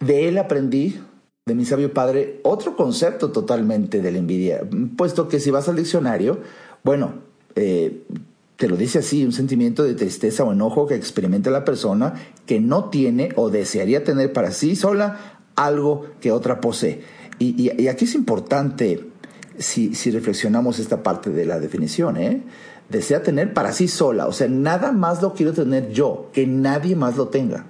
de 0.00 0.28
él 0.28 0.38
aprendí, 0.38 1.00
de 1.46 1.54
mi 1.54 1.64
sabio 1.64 1.92
padre, 1.92 2.40
otro 2.44 2.76
concepto 2.76 3.30
totalmente 3.30 4.00
de 4.00 4.10
la 4.10 4.18
envidia, 4.18 4.62
puesto 4.96 5.28
que 5.28 5.38
si 5.38 5.50
vas 5.50 5.68
al 5.68 5.76
diccionario, 5.76 6.40
bueno, 6.82 7.14
eh, 7.56 8.04
te 8.56 8.68
lo 8.68 8.76
dice 8.76 9.00
así, 9.00 9.24
un 9.24 9.32
sentimiento 9.32 9.82
de 9.82 9.94
tristeza 9.94 10.44
o 10.44 10.52
enojo 10.52 10.86
que 10.86 10.94
experimenta 10.94 11.50
la 11.50 11.64
persona 11.64 12.14
que 12.46 12.58
no 12.58 12.86
tiene 12.86 13.28
o 13.36 13.50
desearía 13.50 14.02
tener 14.02 14.32
para 14.32 14.50
sí 14.50 14.76
sola 14.76 15.35
algo 15.56 16.06
que 16.20 16.30
otra 16.30 16.60
posee. 16.60 17.02
Y, 17.38 17.88
aquí 17.88 18.04
es 18.04 18.14
importante 18.14 19.10
si, 19.58 19.90
reflexionamos 20.10 20.78
esta 20.78 21.02
parte 21.02 21.30
de 21.30 21.44
la 21.44 21.58
definición, 21.58 22.16
¿eh? 22.16 22.42
Desea 22.88 23.22
tener 23.22 23.52
para 23.52 23.72
sí 23.72 23.88
sola, 23.88 24.28
o 24.28 24.32
sea, 24.32 24.46
nada 24.48 24.92
más 24.92 25.20
lo 25.20 25.34
quiero 25.34 25.52
tener 25.52 25.90
yo, 25.90 26.30
que 26.32 26.46
nadie 26.46 26.94
más 26.94 27.16
lo 27.16 27.28
tenga. 27.28 27.66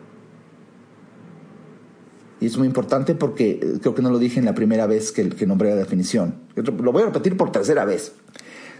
Y 2.38 2.46
es 2.46 2.58
muy 2.58 2.66
importante 2.66 3.14
porque 3.14 3.52
eh, 3.62 3.78
creo 3.80 3.94
que 3.94 4.02
no 4.02 4.10
lo 4.10 4.18
dije 4.18 4.38
en 4.38 4.44
la 4.44 4.54
primera 4.54 4.86
vez 4.86 5.10
que, 5.10 5.30
que 5.30 5.46
nombré 5.46 5.70
la 5.70 5.76
definición. 5.76 6.34
Lo 6.54 6.92
voy 6.92 7.02
a 7.02 7.06
repetir 7.06 7.34
por 7.34 7.50
tercera 7.50 7.86
vez. 7.86 8.12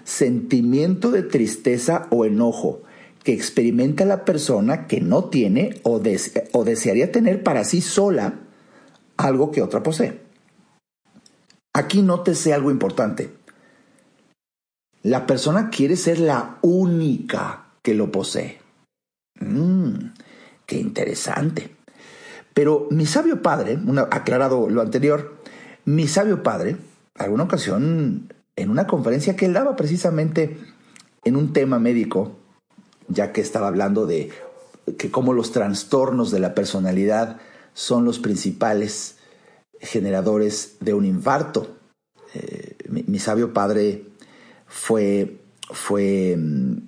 Sentimiento 0.04 1.10
de 1.10 1.22
tristeza 1.22 2.06
o 2.10 2.26
enojo 2.26 2.82
que 3.25 3.32
experimenta 3.32 4.04
la 4.04 4.25
persona 4.25 4.86
que 4.86 5.00
no 5.00 5.25
tiene 5.25 5.80
o, 5.82 6.00
o 6.52 6.64
desearía 6.64 7.10
tener 7.10 7.42
para 7.42 7.64
sí 7.64 7.80
sola 7.80 8.46
algo 9.16 9.50
que 9.50 9.62
otra 9.62 9.82
posee. 9.82 10.20
Aquí 11.75 12.02
nótese 12.02 12.54
algo 12.54 12.70
importante. 12.70 13.35
La 15.02 15.26
persona 15.26 15.70
quiere 15.70 15.96
ser 15.96 16.18
la 16.18 16.58
única 16.62 17.66
que 17.82 17.94
lo 17.94 18.11
posee. 18.11 18.61
Mmm, 19.40 20.12
qué 20.64 20.78
interesante. 20.78 21.76
Pero 22.54 22.88
mi 22.90 23.06
sabio 23.06 23.42
padre, 23.42 23.78
aclarado 24.11 24.70
lo 24.70 24.80
anterior, 24.80 25.37
mi 25.85 26.08
sabio 26.08 26.42
padre, 26.42 26.78
alguna 27.14 27.44
ocasión, 27.44 28.32
en 28.56 28.70
una 28.70 28.87
conferencia 28.87 29.37
que 29.37 29.44
él 29.44 29.52
daba 29.52 29.76
precisamente 29.76 30.58
en 31.25 31.37
un 31.37 31.52
tema 31.52 31.78
médico, 31.78 32.38
ya 33.08 33.32
que 33.32 33.42
estaba 33.42 33.68
hablando 33.68 34.06
de 34.06 34.32
que 34.99 35.11
cómo 35.11 35.32
los 35.32 35.52
trastornos 35.52 36.30
de 36.30 36.40
la 36.40 36.54
personalidad 36.54 37.38
son 37.76 38.06
los 38.06 38.18
principales 38.18 39.16
generadores 39.80 40.76
de 40.80 40.95
un 40.95 41.04
infarto. 41.04 41.76
Eh, 42.33 42.75
mi, 42.88 43.18
sabio 43.18 43.52
padre 43.52 44.04
fue, 44.66 45.37
fue 45.71 46.37
mm, 46.38 46.78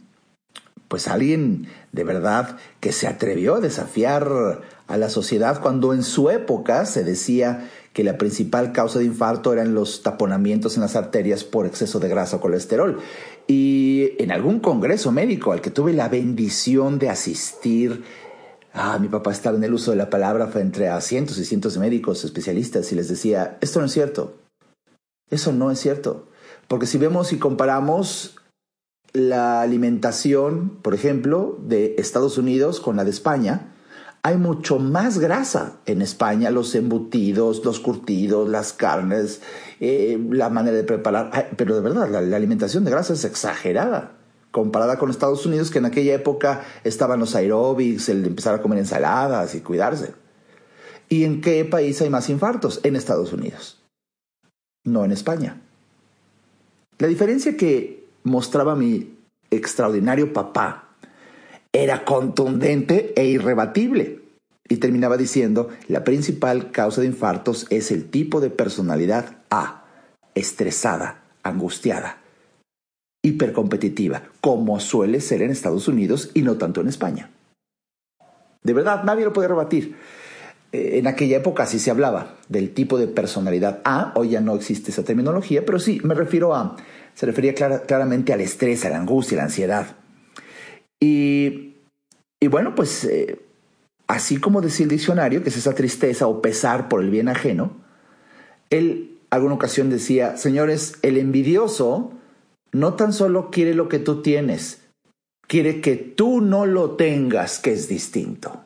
pues 0.89 1.07
alguien 1.07 1.69
de 1.93 2.05
verdad 2.05 2.57
que 2.81 2.93
se 2.93 3.07
atrevió 3.07 3.57
a 3.57 3.61
desafiar 3.61 4.63
a 4.87 4.97
la 4.97 5.11
sociedad 5.11 5.61
cuando 5.61 5.93
en 5.93 6.03
su 6.03 6.31
época 6.31 6.87
se 6.87 7.05
decía 7.05 7.69
que 7.93 8.03
la 8.03 8.17
principal 8.17 8.73
causa 8.73 8.99
de 8.99 9.05
infarto 9.05 9.53
eran 9.53 9.75
los 9.75 10.03
taponamientos 10.03 10.77
en 10.77 10.83
las 10.83 10.97
arterias 10.97 11.45
por 11.45 11.67
exceso 11.67 12.01
de 12.01 12.09
grasa 12.09 12.37
o 12.37 12.41
colesterol. 12.41 12.99
Y 13.47 14.13
en 14.19 14.33
algún 14.33 14.61
congreso 14.61 15.13
médico 15.13 15.53
al 15.53 15.61
que 15.61 15.71
tuve 15.71 15.93
la 15.93 16.09
bendición 16.09 16.99
de 16.99 17.11
asistir, 17.11 18.05
ah, 18.79 18.99
mi 18.99 19.09
papá 19.09 19.33
estaba 19.33 19.57
en 19.57 19.65
el 19.65 19.75
uso 19.75 19.91
de 19.91 19.97
la 19.97 20.11
palabra 20.11 20.47
frente 20.47 20.89
a 20.89 21.01
cientos 21.01 21.39
y 21.39 21.45
cientos 21.45 21.75
de 21.75 21.81
médicos 21.81 22.25
especialistas 22.25 22.91
y 22.93 22.95
les 22.95 23.09
decía, 23.09 23.59
esto 23.61 23.81
no 23.81 23.87
es 23.87 23.93
cierto, 23.93 24.37
eso 25.31 25.53
no 25.53 25.71
es 25.71 25.79
cierto. 25.81 26.29
Porque 26.69 26.87
si 26.87 26.99
vemos 26.99 27.33
y 27.33 27.39
comparamos 27.39 28.37
la 29.13 29.63
alimentación, 29.63 30.79
por 30.83 30.95
ejemplo, 30.95 31.59
de 31.63 31.97
Estados 31.99 32.39
Unidos 32.39 32.81
con 32.81 32.97
la 32.97 33.05
de 33.05 33.11
España, 33.11 33.75
hay 34.23 34.37
mucho 34.37 34.79
más 34.79 35.19
grasa 35.19 35.79
en 35.87 36.03
España, 36.03 36.51
los 36.51 36.75
embutidos, 36.75 37.65
los 37.65 37.81
curtidos, 37.81 38.49
las 38.49 38.73
carnes, 38.73 39.41
eh, 39.81 40.19
la 40.31 40.51
manera 40.51 40.77
de 40.77 40.85
preparar. 40.85 41.51
Pero 41.57 41.75
de 41.75 41.81
verdad, 41.81 42.09
la, 42.09 42.37
alimentación 42.37 42.85
de 42.85 42.91
grasa 42.91 43.15
es 43.15 43.25
exagerada 43.25 44.18
comparada 44.51 44.99
con 44.99 45.11
Estados 45.11 45.45
Unidos, 45.47 45.71
que 45.71 45.79
en 45.79 45.87
aquella 45.87 46.15
época 46.15 46.65
estaban 46.85 47.21
los 47.21 47.35
aeróbics, 47.35 48.09
el 48.09 48.25
empezar 48.25 48.55
a 48.55 48.63
comer 48.63 48.79
ensaladas 48.79 49.55
y 49.55 49.61
cuidarse. 49.61 50.15
¿Y 51.09 51.25
en 51.25 51.41
qué 51.41 51.65
país 51.65 52.01
hay 52.03 52.11
más 52.11 52.29
infartos? 52.29 52.81
En 52.83 52.97
Estados 52.97 53.33
Unidos, 53.33 53.83
no 54.85 55.05
en 55.05 55.13
España. 55.13 55.61
La 56.99 57.07
diferencia 57.09 57.57
que 57.57 58.07
mostraba 58.25 58.75
mi 58.75 59.17
extraordinario 59.51 60.33
papá 60.33 60.89
era 61.73 62.05
contundente 62.05 63.13
e 63.17 63.27
irrebatible. 63.27 64.23
Y 64.71 64.77
terminaba 64.77 65.17
diciendo, 65.17 65.71
la 65.87 66.05
principal 66.05 66.71
causa 66.73 67.01
de 67.01 67.07
infartos 67.07 67.67
es 67.71 67.91
el 67.91 68.11
tipo 68.11 68.41
de 68.41 68.51
personalidad 68.51 69.39
A, 69.49 69.85
estresada, 70.35 71.23
angustiada, 71.43 72.19
hipercompetitiva, 73.29 74.23
como 74.41 74.81
suele 74.81 75.21
ser 75.21 75.43
en 75.43 75.51
Estados 75.51 75.89
Unidos 75.89 76.31
y 76.35 76.43
no 76.43 76.57
tanto 76.57 76.81
en 76.81 76.89
España. 76.89 77.31
De 78.63 78.73
verdad, 78.73 79.05
nadie 79.05 79.25
lo 79.25 79.33
puede 79.33 79.49
rebatir. 79.49 79.97
Eh, 80.73 80.99
en 80.99 81.07
aquella 81.07 81.39
época 81.39 81.67
sí 81.67 81.79
se 81.79 81.91
hablaba 81.91 82.35
del 82.49 82.75
tipo 82.75 82.99
de 82.99 83.09
personalidad 83.09 83.81
A, 83.85 84.13
hoy 84.17 84.31
ya 84.31 84.41
no 84.41 84.55
existe 84.55 84.91
esa 84.91 85.05
terminología, 85.05 85.65
pero 85.65 85.79
sí 85.79 86.01
me 86.05 86.15
refiero 86.15 86.55
a, 86.55 86.77
se 87.15 87.27
refería 87.27 87.55
claramente 87.55 88.33
al 88.33 88.41
estrés, 88.41 88.85
a 88.85 88.91
la 88.91 88.99
angustia, 88.99 89.37
a 89.37 89.39
la 89.39 89.45
ansiedad. 89.45 89.97
Y, 91.01 91.75
bueno, 92.51 92.75
pues 92.75 93.05
eh, 93.05 93.41
así 94.07 94.39
como 94.39 94.61
decía 94.61 94.85
el 94.85 94.91
diccionario, 94.91 95.43
que 95.43 95.49
es 95.49 95.57
esa 95.57 95.75
tristeza 95.75 96.27
o 96.27 96.43
pesar 96.43 96.89
por 96.89 97.03
el 97.03 97.11
bien 97.11 97.29
ajeno, 97.29 97.73
él 98.71 99.19
alguna 99.31 99.55
ocasión 99.55 99.91
decía, 99.91 100.37
señores, 100.37 100.95
el 101.03 101.17
envidioso 101.19 102.13
no 102.73 102.95
tan 102.95 103.13
solo 103.13 103.51
quiere 103.51 103.75
lo 103.75 103.89
que 103.89 103.99
tú 103.99 104.23
tienes, 104.23 104.83
quiere 105.47 105.81
que 105.81 105.97
tú 105.97 106.41
no 106.41 106.67
lo 106.67 106.93
tengas, 106.93 107.59
que 107.59 107.73
es 107.73 107.89
distinto. 107.89 108.65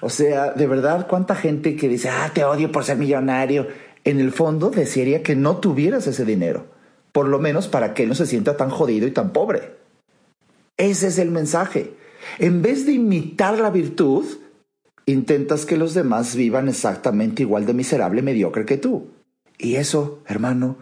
O 0.00 0.10
sea, 0.10 0.52
de 0.52 0.66
verdad, 0.66 1.06
cuánta 1.08 1.34
gente 1.34 1.76
que 1.76 1.88
dice, 1.88 2.08
ah, 2.08 2.30
te 2.32 2.44
odio 2.44 2.72
por 2.72 2.84
ser 2.84 2.96
millonario, 2.96 3.68
en 4.04 4.20
el 4.20 4.32
fondo 4.32 4.70
desearía 4.70 5.22
que 5.22 5.36
no 5.36 5.58
tuvieras 5.58 6.06
ese 6.06 6.24
dinero, 6.24 6.66
por 7.12 7.28
lo 7.28 7.38
menos 7.38 7.68
para 7.68 7.94
que 7.94 8.04
él 8.04 8.08
no 8.08 8.14
se 8.14 8.26
sienta 8.26 8.56
tan 8.56 8.70
jodido 8.70 9.06
y 9.06 9.10
tan 9.10 9.32
pobre. 9.32 9.76
Ese 10.76 11.08
es 11.08 11.18
el 11.18 11.30
mensaje. 11.30 11.94
En 12.38 12.62
vez 12.62 12.86
de 12.86 12.92
imitar 12.92 13.58
la 13.58 13.70
virtud, 13.70 14.24
intentas 15.06 15.66
que 15.66 15.76
los 15.76 15.94
demás 15.94 16.36
vivan 16.36 16.68
exactamente 16.68 17.42
igual 17.42 17.66
de 17.66 17.74
miserable, 17.74 18.22
mediocre 18.22 18.64
que 18.64 18.78
tú. 18.78 19.08
Y 19.58 19.76
eso, 19.76 20.22
hermano, 20.26 20.78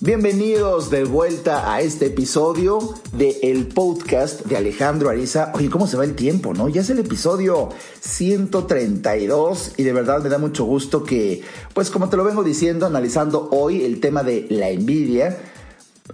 Bienvenidos 0.00 0.90
de 0.90 1.02
vuelta 1.02 1.74
a 1.74 1.80
este 1.80 2.06
episodio 2.06 2.94
de 3.10 3.36
el 3.42 3.66
podcast 3.66 4.46
de 4.46 4.56
Alejandro 4.56 5.10
Ariza. 5.10 5.50
Oye, 5.56 5.68
¿cómo 5.68 5.88
se 5.88 5.96
va 5.96 6.04
el 6.04 6.14
tiempo, 6.14 6.54
no? 6.54 6.68
Ya 6.68 6.82
es 6.82 6.90
el 6.90 7.00
episodio 7.00 7.70
132 7.98 9.72
y 9.76 9.82
de 9.82 9.92
verdad 9.92 10.22
me 10.22 10.28
da 10.28 10.38
mucho 10.38 10.64
gusto 10.66 11.02
que, 11.02 11.42
pues 11.74 11.90
como 11.90 12.08
te 12.08 12.16
lo 12.16 12.22
vengo 12.22 12.44
diciendo, 12.44 12.86
analizando 12.86 13.48
hoy 13.50 13.84
el 13.84 13.98
tema 13.98 14.22
de 14.22 14.46
la 14.50 14.70
envidia, 14.70 15.36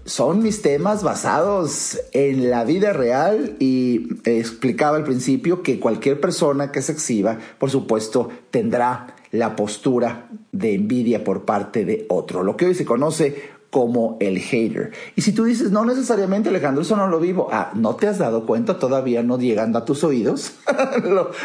son 0.07 0.43
mis 0.43 0.63
temas 0.63 1.03
basados 1.03 1.99
en 2.13 2.49
la 2.49 2.65
vida 2.65 2.95
real 2.95 3.57
y 3.59 4.09
explicaba 4.25 4.97
al 4.97 5.05
principio 5.05 5.63
que 5.63 5.79
cualquier 5.79 6.23
persona 6.23 6.73
que 6.73 6.81
se 6.81 6.93
exhiba, 6.93 7.39
por 7.59 7.71
supuesto, 7.71 8.31
tendrá 8.51 9.15
la 9.31 9.57
postura 9.57 10.29
de 10.53 10.75
envidia 10.75 11.25
por 11.25 11.45
parte 11.45 11.85
de 11.85 12.07
otro, 12.09 12.45
lo 12.45 12.57
que 12.57 12.67
hoy 12.67 12.75
se 12.75 12.85
conoce 12.85 13.54
como 13.75 14.17
el 14.21 14.39
hater. 14.39 14.93
Y 15.17 15.23
si 15.23 15.33
tú 15.33 15.43
dices, 15.43 15.73
no 15.73 15.85
necesariamente 15.85 16.49
Alejandro, 16.49 16.83
eso 16.83 16.95
no 16.97 17.09
lo 17.09 17.19
vivo, 17.19 17.49
ah, 17.51 17.73
no 17.75 17.97
te 17.97 18.07
has 18.07 18.19
dado 18.19 18.47
cuenta 18.47 18.79
todavía 18.79 19.25
no 19.25 19.37
llegando 19.37 19.81
a 19.81 19.85
tus 19.85 20.05
oídos 20.05 20.55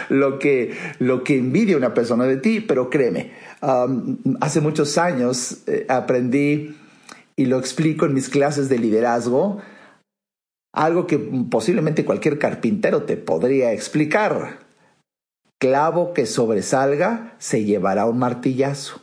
lo, 0.10 0.38
que, 0.38 0.78
lo 1.00 1.24
que 1.24 1.40
envidia 1.40 1.76
una 1.76 1.96
persona 1.96 2.26
de 2.26 2.38
ti, 2.38 2.60
pero 2.60 2.92
créeme, 2.92 3.32
hace 4.42 4.62
muchos 4.62 5.00
años 5.00 5.64
eh, 5.66 5.88
aprendí 5.90 6.76
y 7.36 7.46
lo 7.48 7.58
explico 7.58 8.06
en 8.06 8.14
mis 8.14 8.30
clases 8.30 8.70
de 8.70 8.78
liderazgo, 8.78 9.58
algo 10.72 11.08
que 11.08 11.18
posiblemente 11.18 12.06
cualquier 12.06 12.38
carpintero 12.38 13.06
te 13.06 13.18
podría 13.18 13.74
explicar. 13.74 14.60
Clavo 15.58 16.14
que 16.14 16.28
sobresalga 16.28 17.34
se 17.40 17.64
llevará 17.66 18.06
un 18.06 18.20
martillazo. 18.20 19.02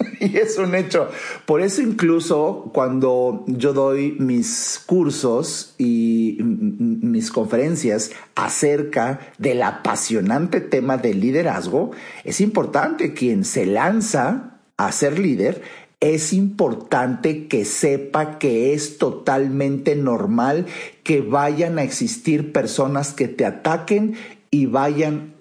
y 0.20 0.36
es 0.36 0.58
un 0.58 0.74
hecho. 0.74 1.08
Por 1.46 1.60
eso 1.60 1.82
incluso 1.82 2.70
cuando 2.72 3.44
yo 3.46 3.72
doy 3.72 4.16
mis 4.18 4.82
cursos 4.86 5.74
y 5.78 6.38
mis 6.40 7.30
conferencias 7.30 8.12
acerca 8.34 9.20
del 9.38 9.62
apasionante 9.62 10.60
tema 10.60 10.96
del 10.96 11.20
liderazgo, 11.20 11.90
es 12.24 12.40
importante 12.40 13.14
quien 13.14 13.44
se 13.44 13.66
lanza 13.66 14.58
a 14.76 14.92
ser 14.92 15.18
líder, 15.18 15.62
es 16.00 16.32
importante 16.32 17.46
que 17.46 17.66
sepa 17.66 18.38
que 18.38 18.72
es 18.72 18.96
totalmente 18.96 19.96
normal 19.96 20.64
que 21.04 21.20
vayan 21.20 21.78
a 21.78 21.82
existir 21.82 22.52
personas 22.52 23.12
que 23.12 23.28
te 23.28 23.44
ataquen 23.44 24.14
y 24.50 24.64
vayan 24.64 25.34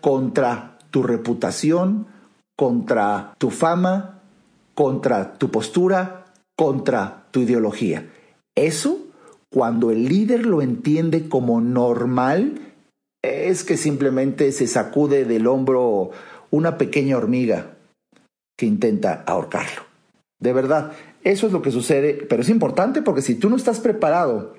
contra 0.00 0.78
tu 0.90 1.02
reputación, 1.02 2.06
contra 2.56 3.34
tu 3.38 3.50
fama, 3.50 4.22
contra 4.74 5.34
tu 5.34 5.50
postura, 5.50 6.26
contra 6.56 7.26
tu 7.30 7.40
ideología. 7.40 8.08
Eso, 8.54 8.98
cuando 9.50 9.90
el 9.90 10.08
líder 10.08 10.46
lo 10.46 10.62
entiende 10.62 11.28
como 11.28 11.60
normal, 11.60 12.60
es 13.22 13.64
que 13.64 13.76
simplemente 13.76 14.52
se 14.52 14.66
sacude 14.66 15.24
del 15.24 15.46
hombro 15.46 16.10
una 16.50 16.78
pequeña 16.78 17.16
hormiga 17.16 17.76
que 18.56 18.66
intenta 18.66 19.24
ahorcarlo. 19.26 19.82
De 20.40 20.52
verdad, 20.52 20.92
eso 21.24 21.46
es 21.46 21.52
lo 21.52 21.62
que 21.62 21.70
sucede, 21.70 22.26
pero 22.28 22.42
es 22.42 22.48
importante 22.48 23.02
porque 23.02 23.22
si 23.22 23.34
tú 23.34 23.48
no 23.48 23.56
estás 23.56 23.80
preparado 23.80 24.54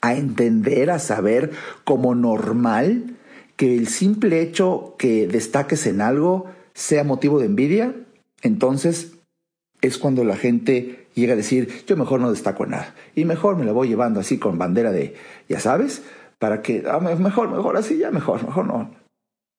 a 0.00 0.14
entender, 0.14 0.90
a 0.90 0.98
saber 0.98 1.50
como 1.84 2.14
normal 2.14 3.16
que 3.56 3.76
el 3.76 3.88
simple 3.88 4.40
hecho 4.42 4.94
que 4.98 5.26
destaques 5.26 5.86
en 5.86 6.00
algo 6.00 6.46
sea 6.74 7.04
motivo 7.04 7.38
de 7.38 7.46
envidia, 7.46 7.94
entonces 8.42 9.12
es 9.80 9.98
cuando 9.98 10.24
la 10.24 10.36
gente 10.36 11.06
llega 11.14 11.34
a 11.34 11.36
decir, 11.36 11.84
yo 11.86 11.96
mejor 11.96 12.20
no 12.20 12.30
destaco 12.30 12.66
nada. 12.66 12.94
Y 13.14 13.24
mejor 13.24 13.56
me 13.56 13.64
la 13.64 13.72
voy 13.72 13.88
llevando 13.88 14.20
así 14.20 14.38
con 14.38 14.58
bandera 14.58 14.92
de, 14.92 15.14
ya 15.48 15.60
sabes, 15.60 16.02
para 16.38 16.62
que, 16.62 16.84
ah, 16.88 16.98
mejor, 17.00 17.50
mejor 17.50 17.76
así, 17.76 17.98
ya 17.98 18.10
mejor, 18.10 18.44
mejor 18.44 18.66
no. 18.66 18.90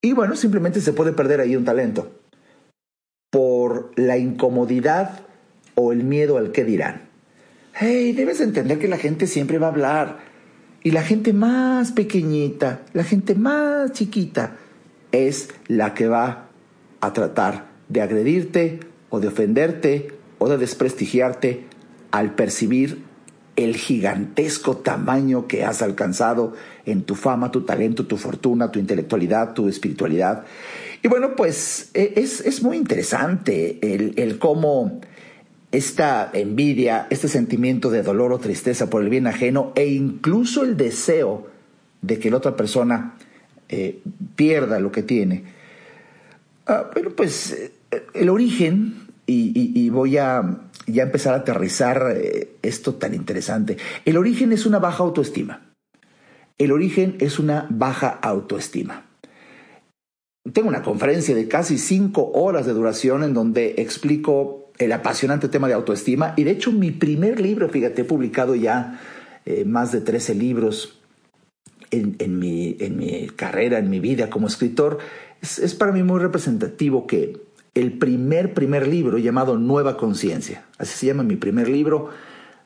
Y 0.02 0.14
bueno, 0.14 0.36
simplemente 0.36 0.82
se 0.82 0.94
puede 0.94 1.14
perder 1.14 1.40
ahí 1.40 1.56
un 1.56 1.66
talento 1.66 2.12
por 3.30 3.92
la 3.96 4.18
incomodidad 4.18 5.22
o 5.76 5.92
el 5.92 6.04
miedo 6.04 6.38
al 6.38 6.52
que 6.52 6.64
dirán. 6.64 7.10
Hey, 7.74 8.14
debes 8.14 8.42
entender 8.42 8.80
que 8.80 8.88
la 8.88 8.98
gente 8.98 9.28
siempre 9.28 9.58
va 9.58 9.68
a 9.68 9.72
hablar. 9.72 10.18
Y 10.84 10.92
la 10.92 11.02
gente 11.02 11.34
más 11.34 11.94
pequeñita, 11.94 12.82
la 12.94 13.04
gente 13.04 13.36
más 13.36 13.94
chiquita, 13.94 14.58
es 15.12 15.50
la 15.68 15.94
que 15.94 16.08
va 16.08 16.43
a 17.04 17.12
tratar 17.12 17.68
de 17.90 18.02
agredirte 18.02 18.80
o 19.10 19.20
de 19.20 19.28
ofenderte 19.28 20.08
o 20.38 20.48
de 20.48 20.58
desprestigiarte 20.58 21.66
al 22.12 22.34
percibir 22.34 23.04
el 23.58 23.76
gigantesco 23.76 24.78
tamaño 24.78 25.46
que 25.46 25.66
has 25.66 25.82
alcanzado 25.82 26.54
en 26.86 27.04
tu 27.04 27.16
fama, 27.16 27.52
tu 27.52 27.62
talento, 27.66 28.08
tu 28.08 28.16
fortuna, 28.16 28.72
tu 28.72 28.80
intelectualidad, 28.80 29.54
tu 29.54 29.68
espiritualidad. 29.68 30.46
Y 31.04 31.10
bueno, 31.10 31.36
pues 31.36 31.92
e, 31.94 32.14
es, 32.16 32.64
muy 32.64 32.78
interesante 32.78 33.80
el, 33.82 34.14
el 34.16 34.40
cómo 34.40 35.02
esta 35.74 36.32
envidia, 36.34 37.08
este 37.10 37.28
sentimiento 37.28 37.90
de 37.90 38.02
dolor 38.02 38.32
o 38.32 38.40
tristeza 38.40 38.90
por 38.90 39.04
el 39.04 39.10
bien 39.10 39.28
ajeno 39.28 39.74
e 39.76 39.88
incluso 39.88 40.64
el 40.64 40.78
deseo 40.78 41.48
de 42.02 42.18
que 42.18 42.32
la 42.32 42.38
otra 42.38 42.56
persona 42.56 43.18
eh, 43.68 44.00
pierda 44.38 44.80
lo 44.80 44.92
que 44.92 45.04
tiene. 45.04 45.63
Ah, 46.66 46.90
pero 46.94 47.16
pues 47.16 47.52
eh, 47.52 47.72
el 48.14 48.30
origen, 48.30 49.08
y, 49.26 49.90
voy 49.90 50.18
a 50.18 50.60
ya 50.86 51.04
empezar 51.04 51.34
a 51.34 51.38
aterrizar 51.38 52.14
eh, 52.16 52.56
esto 52.62 52.96
tan 52.96 53.14
interesante, 53.14 53.78
el 54.06 54.18
origen 54.18 54.52
es 54.52 54.66
una 54.66 54.80
baja 54.80 55.04
autoestima. 55.04 55.74
El 56.58 56.72
origen 56.72 57.16
es 57.20 57.40
una 57.40 57.68
baja 57.70 58.10
autoestima. 58.10 59.06
Tengo 60.52 60.68
una 60.68 60.84
conferencia 60.84 61.34
de 61.36 61.48
casi 61.48 61.78
cinco 61.78 62.32
horas 62.34 62.66
de 62.66 62.74
duración 62.74 63.24
en 63.24 63.34
donde 63.34 63.76
explico 63.78 64.72
el 64.78 64.92
apasionante 64.92 65.48
tema 65.48 65.68
de 65.68 65.74
autoestima 65.74 66.34
y 66.36 66.44
de 66.44 66.52
hecho 66.52 66.72
mi 66.72 66.92
primer 66.92 67.40
libro, 67.40 67.70
fíjate, 67.70 68.02
he 68.02 68.06
publicado 68.06 68.56
ya 68.56 69.00
más 69.66 69.92
de 69.92 70.02
13 70.02 70.36
libros 70.36 71.00
en, 71.92 72.40
mi, 72.40 72.76
en 72.80 72.98
mi 72.98 73.28
carrera, 73.28 73.78
en 73.78 73.90
mi 73.90 74.00
vida 74.00 74.30
como 74.30 74.48
escritor, 74.48 75.00
es, 75.44 75.76
para 75.76 75.92
mí 75.92 76.04
muy 76.04 76.20
representativo 76.20 77.06
que 77.06 77.42
el 77.76 77.98
primer, 77.98 78.54
primer 78.54 78.88
libro 78.88 79.18
llamado 79.18 79.58
Nueva 79.58 79.98
Conciencia, 79.98 80.66
así 80.78 80.98
se 80.98 81.08
llama 81.08 81.24
mi 81.24 81.36
primer 81.36 81.68
libro, 81.68 82.10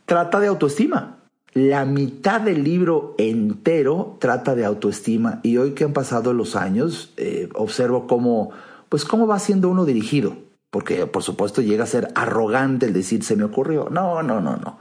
trata 0.05 0.39
de 0.39 0.47
autoestima. 0.47 1.17
La 1.53 1.85
mitad 1.85 2.41
del 2.41 2.63
libro 2.63 3.15
entero 3.17 4.17
trata 4.19 4.53
de 4.53 4.63
autoestima 4.63 5.39
y 5.41 5.57
hoy 5.57 5.71
que 5.71 5.85
han 5.85 5.93
pasado 5.93 6.33
los 6.33 6.55
años 6.55 7.13
eh, 7.17 7.49
observo 7.55 8.05
cómo, 8.05 8.51
pues 8.89 9.05
cómo 9.05 9.25
va 9.25 9.39
siendo 9.39 9.69
uno 9.69 9.85
dirigido, 9.85 10.37
porque 10.69 11.07
por 11.07 11.23
supuesto 11.23 11.61
llega 11.63 11.85
a 11.85 11.87
ser 11.87 12.09
arrogante 12.13 12.85
el 12.85 12.93
decir 12.93 13.23
se 13.23 13.35
me 13.35 13.43
ocurrió. 13.43 13.89
No, 13.89 14.21
no, 14.21 14.39
no, 14.39 14.57
no. 14.57 14.77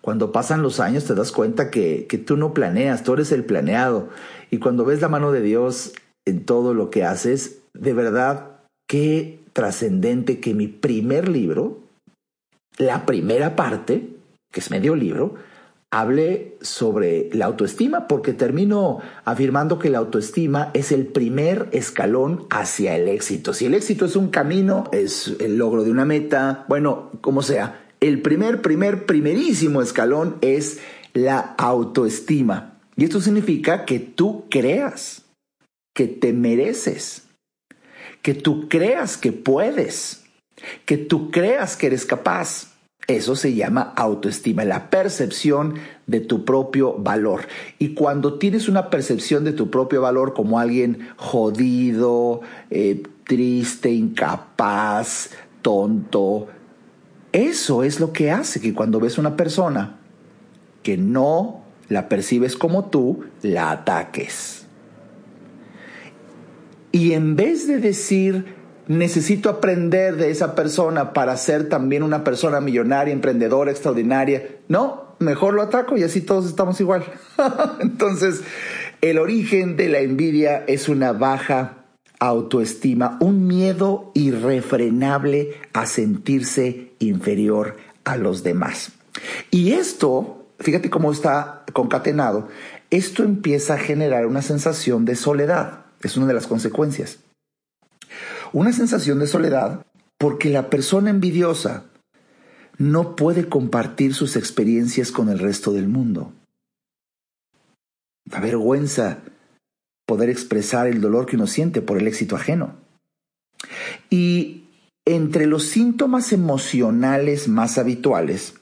Cuando 0.00 0.32
pasan 0.32 0.62
los 0.62 0.80
años 0.80 1.04
te 1.04 1.14
das 1.14 1.30
cuenta 1.30 1.70
que, 1.70 2.06
que 2.08 2.18
tú 2.18 2.36
no 2.36 2.54
planeas, 2.54 3.04
tú 3.04 3.12
eres 3.12 3.30
el 3.30 3.44
planeado. 3.44 4.08
Y 4.50 4.58
cuando 4.58 4.84
ves 4.84 5.00
la 5.02 5.08
mano 5.08 5.30
de 5.30 5.42
Dios 5.42 5.92
en 6.26 6.44
todo 6.44 6.74
lo 6.74 6.90
que 6.90 7.04
haces, 7.04 7.62
de 7.74 7.92
verdad, 7.92 8.60
qué 8.88 9.40
trascendente 9.52 10.40
que 10.40 10.54
mi 10.54 10.68
primer 10.68 11.28
libro, 11.28 11.80
la 12.78 13.06
primera 13.06 13.56
parte, 13.56 14.08
que 14.52 14.60
es 14.60 14.70
medio 14.70 14.94
libro, 14.94 15.34
hable 15.92 16.56
sobre 16.60 17.28
la 17.32 17.46
autoestima, 17.46 18.06
porque 18.06 18.32
termino 18.32 19.00
afirmando 19.24 19.78
que 19.78 19.90
la 19.90 19.98
autoestima 19.98 20.70
es 20.72 20.92
el 20.92 21.06
primer 21.06 21.68
escalón 21.72 22.46
hacia 22.50 22.96
el 22.96 23.08
éxito. 23.08 23.52
Si 23.52 23.66
el 23.66 23.74
éxito 23.74 24.04
es 24.04 24.14
un 24.14 24.28
camino, 24.28 24.84
es 24.92 25.34
el 25.40 25.56
logro 25.56 25.82
de 25.82 25.90
una 25.90 26.04
meta, 26.04 26.64
bueno, 26.68 27.10
como 27.20 27.42
sea, 27.42 27.86
el 28.00 28.22
primer, 28.22 28.62
primer, 28.62 29.04
primerísimo 29.04 29.82
escalón 29.82 30.36
es 30.40 30.78
la 31.12 31.54
autoestima. 31.58 32.78
Y 32.96 33.04
esto 33.04 33.20
significa 33.20 33.84
que 33.84 33.98
tú 33.98 34.44
creas 34.48 35.24
que 35.92 36.06
te 36.06 36.32
mereces, 36.32 37.28
que 38.22 38.34
tú 38.34 38.68
creas 38.68 39.16
que 39.16 39.32
puedes, 39.32 40.24
que 40.84 40.96
tú 40.96 41.30
creas 41.30 41.76
que 41.76 41.86
eres 41.86 42.04
capaz. 42.04 42.68
Eso 43.06 43.34
se 43.34 43.54
llama 43.54 43.92
autoestima, 43.96 44.64
la 44.64 44.88
percepción 44.90 45.74
de 46.06 46.20
tu 46.20 46.44
propio 46.44 46.94
valor. 46.94 47.48
Y 47.78 47.94
cuando 47.94 48.38
tienes 48.38 48.68
una 48.68 48.88
percepción 48.88 49.42
de 49.42 49.52
tu 49.52 49.70
propio 49.70 50.02
valor 50.02 50.32
como 50.32 50.60
alguien 50.60 51.08
jodido, 51.16 52.42
eh, 52.70 53.02
triste, 53.24 53.90
incapaz, 53.90 55.30
tonto, 55.62 56.48
eso 57.32 57.84
es 57.84 58.00
lo 58.00 58.12
que 58.12 58.30
hace 58.30 58.60
que 58.60 58.74
cuando 58.74 58.98
ves 58.98 59.18
una 59.18 59.36
persona 59.36 59.98
que 60.82 60.96
no 60.96 61.62
la 61.88 62.08
percibes 62.08 62.56
como 62.56 62.86
tú, 62.86 63.24
la 63.42 63.70
ataques. 63.70 64.59
Y 66.92 67.12
en 67.12 67.36
vez 67.36 67.66
de 67.66 67.78
decir, 67.78 68.54
necesito 68.88 69.48
aprender 69.50 70.16
de 70.16 70.30
esa 70.30 70.54
persona 70.54 71.12
para 71.12 71.36
ser 71.36 71.68
también 71.68 72.02
una 72.02 72.24
persona 72.24 72.60
millonaria, 72.60 73.12
emprendedora, 73.12 73.70
extraordinaria, 73.70 74.56
no, 74.68 75.14
mejor 75.20 75.54
lo 75.54 75.62
ataco 75.62 75.96
y 75.96 76.02
así 76.02 76.20
todos 76.20 76.46
estamos 76.46 76.80
igual. 76.80 77.04
Entonces, 77.80 78.42
el 79.00 79.18
origen 79.18 79.76
de 79.76 79.88
la 79.88 80.00
envidia 80.00 80.64
es 80.66 80.88
una 80.88 81.12
baja 81.12 81.84
autoestima, 82.18 83.16
un 83.20 83.46
miedo 83.46 84.10
irrefrenable 84.14 85.52
a 85.72 85.86
sentirse 85.86 86.92
inferior 86.98 87.76
a 88.04 88.16
los 88.16 88.42
demás. 88.42 88.92
Y 89.50 89.72
esto, 89.72 90.46
fíjate 90.58 90.90
cómo 90.90 91.12
está 91.12 91.64
concatenado, 91.72 92.48
esto 92.90 93.22
empieza 93.22 93.74
a 93.74 93.78
generar 93.78 94.26
una 94.26 94.42
sensación 94.42 95.04
de 95.04 95.16
soledad. 95.16 95.79
Es 96.00 96.16
una 96.16 96.26
de 96.26 96.34
las 96.34 96.46
consecuencias. 96.46 97.18
Una 98.52 98.72
sensación 98.72 99.18
de 99.18 99.26
soledad 99.26 99.86
porque 100.18 100.50
la 100.50 100.70
persona 100.70 101.10
envidiosa 101.10 101.84
no 102.78 103.14
puede 103.14 103.48
compartir 103.48 104.14
sus 104.14 104.36
experiencias 104.36 105.12
con 105.12 105.28
el 105.28 105.38
resto 105.38 105.72
del 105.72 105.88
mundo. 105.88 106.32
La 108.30 108.40
vergüenza 108.40 109.18
poder 110.06 110.30
expresar 110.30 110.86
el 110.86 111.00
dolor 111.00 111.26
que 111.26 111.36
uno 111.36 111.46
siente 111.46 111.82
por 111.82 111.98
el 111.98 112.06
éxito 112.08 112.36
ajeno. 112.36 112.74
Y 114.08 114.64
entre 115.04 115.46
los 115.46 115.64
síntomas 115.64 116.32
emocionales 116.32 117.48
más 117.48 117.78
habituales 117.78 118.54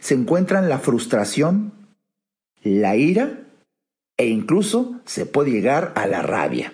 se 0.00 0.14
encuentran 0.14 0.68
la 0.68 0.78
frustración, 0.78 1.72
la 2.62 2.96
ira 2.96 3.43
e 4.16 4.26
incluso 4.26 5.00
se 5.04 5.26
puede 5.26 5.50
llegar 5.50 5.92
a 5.96 6.06
la 6.06 6.22
rabia. 6.22 6.72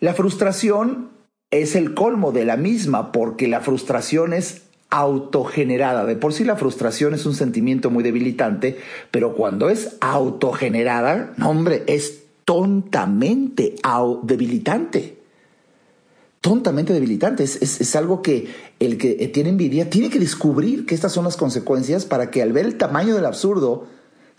La 0.00 0.14
frustración 0.14 1.10
es 1.50 1.74
el 1.74 1.94
colmo 1.94 2.32
de 2.32 2.44
la 2.44 2.56
misma 2.56 3.12
porque 3.12 3.48
la 3.48 3.60
frustración 3.60 4.32
es 4.32 4.62
autogenerada. 4.90 6.04
De 6.04 6.16
por 6.16 6.32
sí 6.32 6.44
la 6.44 6.56
frustración 6.56 7.14
es 7.14 7.26
un 7.26 7.34
sentimiento 7.34 7.90
muy 7.90 8.02
debilitante, 8.02 8.78
pero 9.10 9.34
cuando 9.34 9.70
es 9.70 9.96
autogenerada, 10.00 11.32
no 11.36 11.50
hombre, 11.50 11.84
es 11.86 12.24
tontamente 12.44 13.76
debilitante. 14.22 15.18
Tontamente 16.40 16.92
debilitante. 16.92 17.44
Es, 17.44 17.96
algo 17.96 18.22
que 18.22 18.48
el 18.80 18.98
que 18.98 19.14
tiene 19.28 19.50
envidia 19.50 19.90
tiene 19.90 20.10
que 20.10 20.18
descubrir 20.18 20.86
que 20.86 20.94
estas 20.94 21.12
son 21.12 21.24
las 21.24 21.36
consecuencias 21.36 22.06
para 22.06 22.30
que 22.30 22.42
al 22.42 22.52
ver 22.52 22.64
el 22.64 22.78
tamaño 22.78 23.14
del 23.14 23.26
absurdo, 23.26 23.86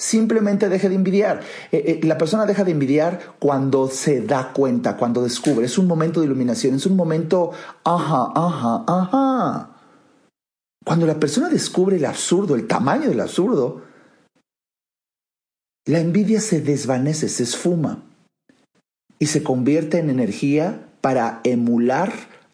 simplemente 0.02 0.68
deje 0.68 0.90
de 0.90 0.96
envidiar. 0.96 1.42
Eh, 1.72 2.00
eh, 2.02 2.06
la 2.06 2.18
persona 2.18 2.48
deja 2.48 2.64
de 2.64 2.72
envidiar 2.72 3.36
cuando 3.38 3.88
se 3.88 4.22
da 4.22 4.52
cuenta, 4.52 4.98
cuando 4.98 5.22
descubre. 5.22 5.68
Es 5.68 5.78
un 5.78 5.86
momento 5.86 6.20
de 6.20 6.26
iluminación, 6.26 6.74
es 6.74 6.88
un 6.88 6.96
momento, 6.96 7.52
ajá, 7.84 8.32
ajá, 8.34 8.84
ajá. 8.88 9.70
Cuando 10.84 11.06
la 11.06 11.20
persona 11.20 11.50
descubre 11.50 11.98
el 11.98 12.06
absurdo, 12.06 12.56
el 12.56 12.66
tamaño 12.66 13.10
del 13.10 13.20
absurdo, 13.20 13.84
la 15.86 16.00
envidia 16.00 16.42
se 16.42 16.62
desvanece, 16.62 17.30
se 17.30 17.44
esfuma 17.44 18.04
y 19.20 19.28
se 19.28 19.44
convierte 19.44 20.00
en 20.00 20.10
energía 20.10 20.88
para 21.02 21.42
emular 21.44 22.12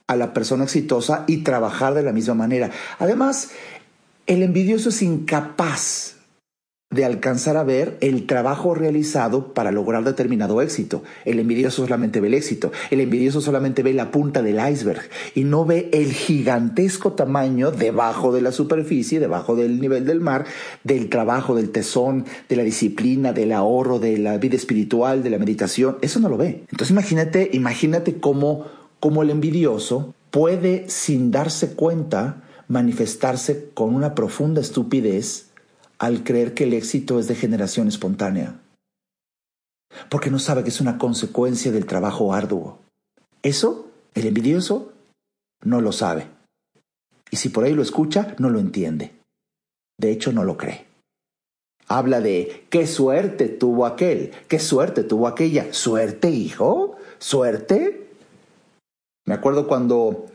a 0.07 0.17
la 0.17 0.33
persona 0.33 0.65
exitosa 0.65 1.23
y 1.27 1.43
trabajar 1.43 1.93
de 1.93 2.03
la 2.03 2.11
misma 2.11 2.33
manera. 2.33 2.71
Además, 2.99 3.51
el 4.25 4.43
envidioso 4.43 4.89
es 4.89 5.01
incapaz 5.01 6.16
de 6.89 7.03
alcanzar 7.03 7.57
a 7.57 7.63
ver 7.63 7.97
el 7.99 8.25
trabajo 8.27 8.73
realizado 8.73 9.53
para 9.53 9.71
lograr 9.71 10.05
determinado 10.05 10.61
éxito. 10.61 11.03
El 11.25 11.39
envidioso 11.39 11.83
solamente 11.83 12.21
ve 12.21 12.29
el 12.29 12.33
éxito, 12.33 12.71
el 12.91 13.01
envidioso 13.01 13.41
solamente 13.41 13.83
ve 13.83 13.93
la 13.93 14.09
punta 14.09 14.41
del 14.41 14.57
iceberg 14.71 15.01
y 15.35 15.43
no 15.43 15.65
ve 15.65 15.89
el 15.91 16.13
gigantesco 16.13 17.11
tamaño 17.11 17.71
debajo 17.71 18.31
de 18.31 18.41
la 18.41 18.53
superficie, 18.53 19.19
debajo 19.19 19.57
del 19.57 19.81
nivel 19.81 20.05
del 20.05 20.21
mar, 20.21 20.45
del 20.85 21.09
trabajo, 21.09 21.55
del 21.55 21.71
tesón, 21.71 22.25
de 22.47 22.55
la 22.55 22.63
disciplina, 22.63 23.33
del 23.33 23.51
ahorro, 23.51 23.99
de 23.99 24.17
la 24.17 24.37
vida 24.37 24.55
espiritual, 24.55 25.23
de 25.23 25.29
la 25.29 25.39
meditación. 25.39 25.97
Eso 26.01 26.21
no 26.21 26.29
lo 26.29 26.37
ve. 26.37 26.63
Entonces 26.71 26.91
imagínate, 26.91 27.49
imagínate 27.51 28.17
cómo, 28.17 28.65
cómo 29.01 29.23
el 29.23 29.29
envidioso 29.29 30.15
puede, 30.31 30.85
sin 30.87 31.31
darse 31.31 31.73
cuenta, 31.73 32.43
manifestarse 32.69 33.71
con 33.73 33.93
una 33.93 34.15
profunda 34.15 34.61
estupidez 34.61 35.46
al 35.99 36.23
creer 36.23 36.53
que 36.53 36.65
el 36.65 36.73
éxito 36.73 37.19
es 37.19 37.27
de 37.27 37.35
generación 37.35 37.87
espontánea, 37.87 38.59
porque 40.09 40.29
no 40.29 40.39
sabe 40.39 40.63
que 40.63 40.69
es 40.69 40.81
una 40.81 40.97
consecuencia 40.97 41.71
del 41.71 41.85
trabajo 41.85 42.33
arduo. 42.33 42.79
Eso, 43.41 43.87
el 44.13 44.27
envidioso, 44.27 44.93
no 45.63 45.81
lo 45.81 45.91
sabe. 45.91 46.27
Y 47.31 47.37
si 47.37 47.49
por 47.49 47.63
ahí 47.63 47.73
lo 47.73 47.81
escucha, 47.81 48.35
no 48.39 48.49
lo 48.49 48.59
entiende. 48.59 49.13
De 49.97 50.11
hecho, 50.11 50.31
no 50.31 50.43
lo 50.43 50.57
cree. 50.57 50.85
Habla 51.87 52.19
de 52.21 52.65
qué 52.69 52.85
suerte 52.85 53.47
tuvo 53.47 53.85
aquel, 53.85 54.31
qué 54.47 54.59
suerte 54.59 55.03
tuvo 55.03 55.27
aquella. 55.27 55.73
¿Suerte, 55.73 56.29
hijo? 56.29 56.97
¿Suerte? 57.17 58.09
Me 59.25 59.33
acuerdo 59.33 59.67
cuando 59.67 60.27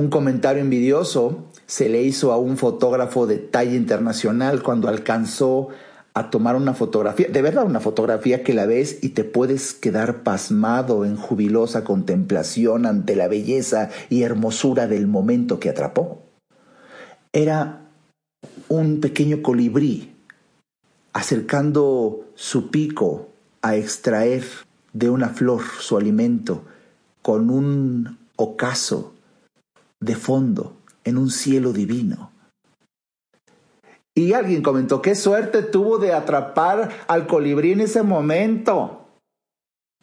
un 0.00 0.08
comentario 0.08 0.62
envidioso 0.62 1.44
se 1.66 1.88
le 1.88 2.02
hizo 2.02 2.32
a 2.32 2.38
un 2.38 2.56
fotógrafo 2.56 3.26
de 3.26 3.36
talla 3.36 3.74
internacional 3.74 4.62
cuando 4.62 4.88
alcanzó 4.88 5.68
a 6.14 6.30
tomar 6.30 6.56
una 6.56 6.74
fotografía, 6.74 7.28
de 7.28 7.42
verdad 7.42 7.66
una 7.66 7.80
fotografía 7.80 8.42
que 8.42 8.54
la 8.54 8.66
ves 8.66 8.98
y 9.02 9.10
te 9.10 9.24
puedes 9.24 9.74
quedar 9.74 10.22
pasmado 10.22 11.04
en 11.04 11.16
jubilosa 11.16 11.84
contemplación 11.84 12.86
ante 12.86 13.14
la 13.14 13.28
belleza 13.28 13.90
y 14.08 14.22
hermosura 14.22 14.88
del 14.88 15.06
momento 15.06 15.60
que 15.60 15.68
atrapó. 15.68 16.22
Era 17.32 17.82
un 18.68 19.00
pequeño 19.00 19.42
colibrí 19.42 20.16
acercando 21.12 22.26
su 22.34 22.70
pico 22.70 23.28
a 23.62 23.76
extraer 23.76 24.44
de 24.92 25.10
una 25.10 25.28
flor 25.28 25.62
su 25.78 25.96
alimento 25.96 26.64
con 27.22 27.50
un 27.50 28.18
ocaso 28.36 29.12
de 30.00 30.16
fondo 30.16 30.76
en 31.04 31.18
un 31.18 31.30
cielo 31.30 31.72
divino. 31.72 32.32
Y 34.14 34.32
alguien 34.32 34.62
comentó, 34.62 35.00
qué 35.00 35.14
suerte 35.14 35.62
tuvo 35.62 35.98
de 35.98 36.12
atrapar 36.12 36.90
al 37.06 37.26
colibrí 37.26 37.72
en 37.72 37.80
ese 37.80 38.02
momento. 38.02 39.06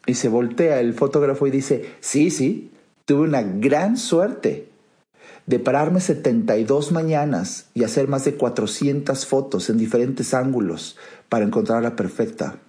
Y 0.06 0.14
se 0.14 0.30
voltea 0.30 0.80
el 0.80 0.94
fotógrafo 0.94 1.46
y 1.48 1.52
dice, 1.52 1.96
sí, 2.00 2.32
sí, 2.32 2.72
tuve 3.06 3.28
una 3.28 3.42
gran 3.42 3.98
suerte 3.98 4.70
de 5.46 5.60
pararme 5.60 6.00
72 6.00 6.92
mañanas 6.92 7.68
y 7.74 7.84
hacer 7.84 8.08
más 8.08 8.26
de 8.26 8.36
400 8.36 9.26
fotos 9.26 9.70
en 9.70 9.78
diferentes 9.78 10.34
ángulos 10.34 10.98
para 11.30 11.46
encontrar 11.46 11.84
la 11.84 11.96
perfecta, 11.96 12.60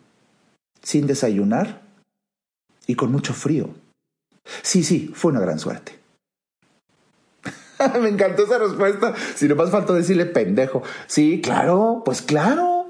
sin 0.83 1.07
desayunar 1.07 1.83
y 2.87 2.95
con 2.95 3.13
mucho 3.13 3.35
frío. 3.35 3.71
Sí, 4.63 4.83
sí, 4.83 5.13
fue 5.15 5.33
una 5.33 5.41
gran 5.41 5.59
suerte. 5.59 5.98
Me 8.03 8.09
encantó 8.09 8.45
esa 8.45 8.59
respuesta. 8.59 9.15
Si 9.35 9.49
no 9.49 9.57
más 9.57 9.71
falta 9.71 9.93
decirle 9.93 10.27
pendejo. 10.27 10.83
Sí, 11.07 11.41
claro, 11.41 12.03
pues 12.05 12.23
claro. 12.23 12.87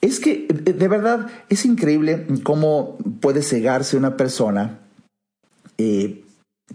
Es 0.00 0.18
que 0.18 0.48
de 0.48 0.88
verdad 0.88 1.28
es 1.48 1.64
increíble 1.64 2.26
cómo 2.42 2.98
puede 3.20 3.42
cegarse 3.42 3.96
una 3.96 4.16
persona 4.16 4.80
eh, 5.78 6.24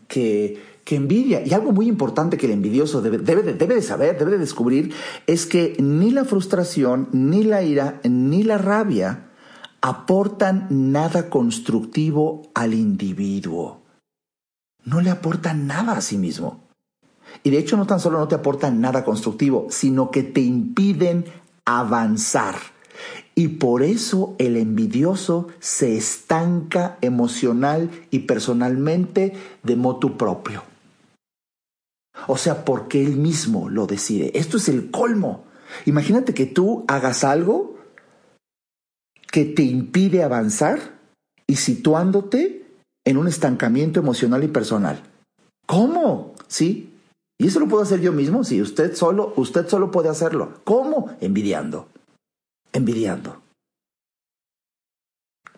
que, 0.08 0.62
que 0.86 0.96
envidia. 0.96 1.46
Y 1.46 1.54
algo 1.54 1.74
muy 1.74 1.88
importante 1.88 2.38
que 2.38 2.46
el 2.46 2.54
envidioso 2.54 3.02
debe, 3.02 3.18
debe, 3.18 3.44
debe 3.54 3.76
de 3.76 3.82
saber, 3.82 4.18
debe 4.18 4.32
de 4.32 4.38
descubrir, 4.38 4.94
es 5.28 5.46
que 5.46 5.76
ni 5.80 6.12
la 6.12 6.24
frustración, 6.24 7.10
ni 7.12 7.44
la 7.44 7.64
ira, 7.64 8.00
ni 8.04 8.44
la 8.44 8.58
rabia 8.58 9.28
aportan 9.82 10.68
nada 10.70 11.30
constructivo 11.30 12.50
al 12.54 12.74
individuo. 12.74 13.84
No 14.86 15.02
le 15.02 15.10
aportan 15.10 15.68
nada 15.68 15.98
a 15.98 16.02
sí 16.02 16.18
mismo. 16.18 16.67
Y 17.44 17.50
de 17.50 17.60
hecho 17.60 17.78
no 17.78 17.86
tan 17.86 18.00
solo 18.00 18.20
no 18.20 18.28
te 18.28 18.36
aportan 18.36 18.82
nada 18.82 19.04
constructivo, 19.04 19.68
sino 19.70 20.12
que 20.12 20.24
te 20.24 20.42
impiden 20.42 21.26
avanzar. 21.66 22.56
Y 23.36 23.50
por 23.50 23.84
eso 23.84 24.36
el 24.40 24.58
envidioso 24.58 25.48
se 25.60 25.96
estanca 25.96 26.98
emocional 27.02 27.92
y 28.10 28.20
personalmente 28.20 29.34
de 29.64 29.76
motu 29.76 30.18
propio. 30.18 30.64
O 32.26 32.38
sea, 32.38 32.66
porque 32.66 33.04
él 33.06 33.18
mismo 33.18 33.70
lo 33.70 33.86
decide. 33.86 34.32
Esto 34.34 34.58
es 34.58 34.70
el 34.70 34.90
colmo. 34.90 35.46
Imagínate 35.86 36.34
que 36.34 36.48
tú 36.48 36.84
hagas 36.88 37.24
algo 37.24 37.78
que 39.32 39.46
te 39.46 39.64
impide 39.64 40.24
avanzar 40.24 40.98
y 41.46 41.58
situándote 41.58 42.66
en 43.06 43.18
un 43.18 43.28
estancamiento 43.28 44.00
emocional 44.00 44.44
y 44.44 44.48
personal. 44.48 45.04
¿Cómo? 45.68 46.34
¿Sí? 46.48 46.97
Y 47.40 47.48
eso 47.48 47.60
lo 47.60 47.68
puedo 47.68 47.84
hacer 47.84 48.02
yo 48.02 48.12
mismo, 48.12 48.44
sí, 48.44 48.62
usted 48.62 48.96
solo, 48.96 49.34
usted 49.36 49.68
solo 49.68 49.92
puede 49.92 50.10
hacerlo. 50.10 50.54
¿Cómo? 50.64 51.16
Envidiando. 51.22 51.88
Envidiando. 52.74 53.42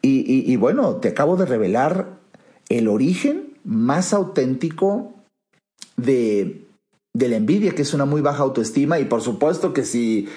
Y, 0.02 0.56
bueno, 0.56 0.96
te 0.96 1.10
acabo 1.10 1.36
de 1.36 1.46
revelar 1.46 2.20
el 2.70 2.88
origen 2.88 3.58
más 3.64 4.14
auténtico 4.14 5.14
de, 5.98 6.66
de 7.14 7.28
la 7.28 7.36
envidia, 7.36 7.76
que 7.76 7.82
es 7.82 7.94
una 7.94 8.06
muy 8.06 8.22
baja 8.22 8.44
autoestima. 8.44 9.00
Y 9.00 9.06
por 9.06 9.22
supuesto 9.22 9.74
que 9.74 9.84
si, 9.84 10.30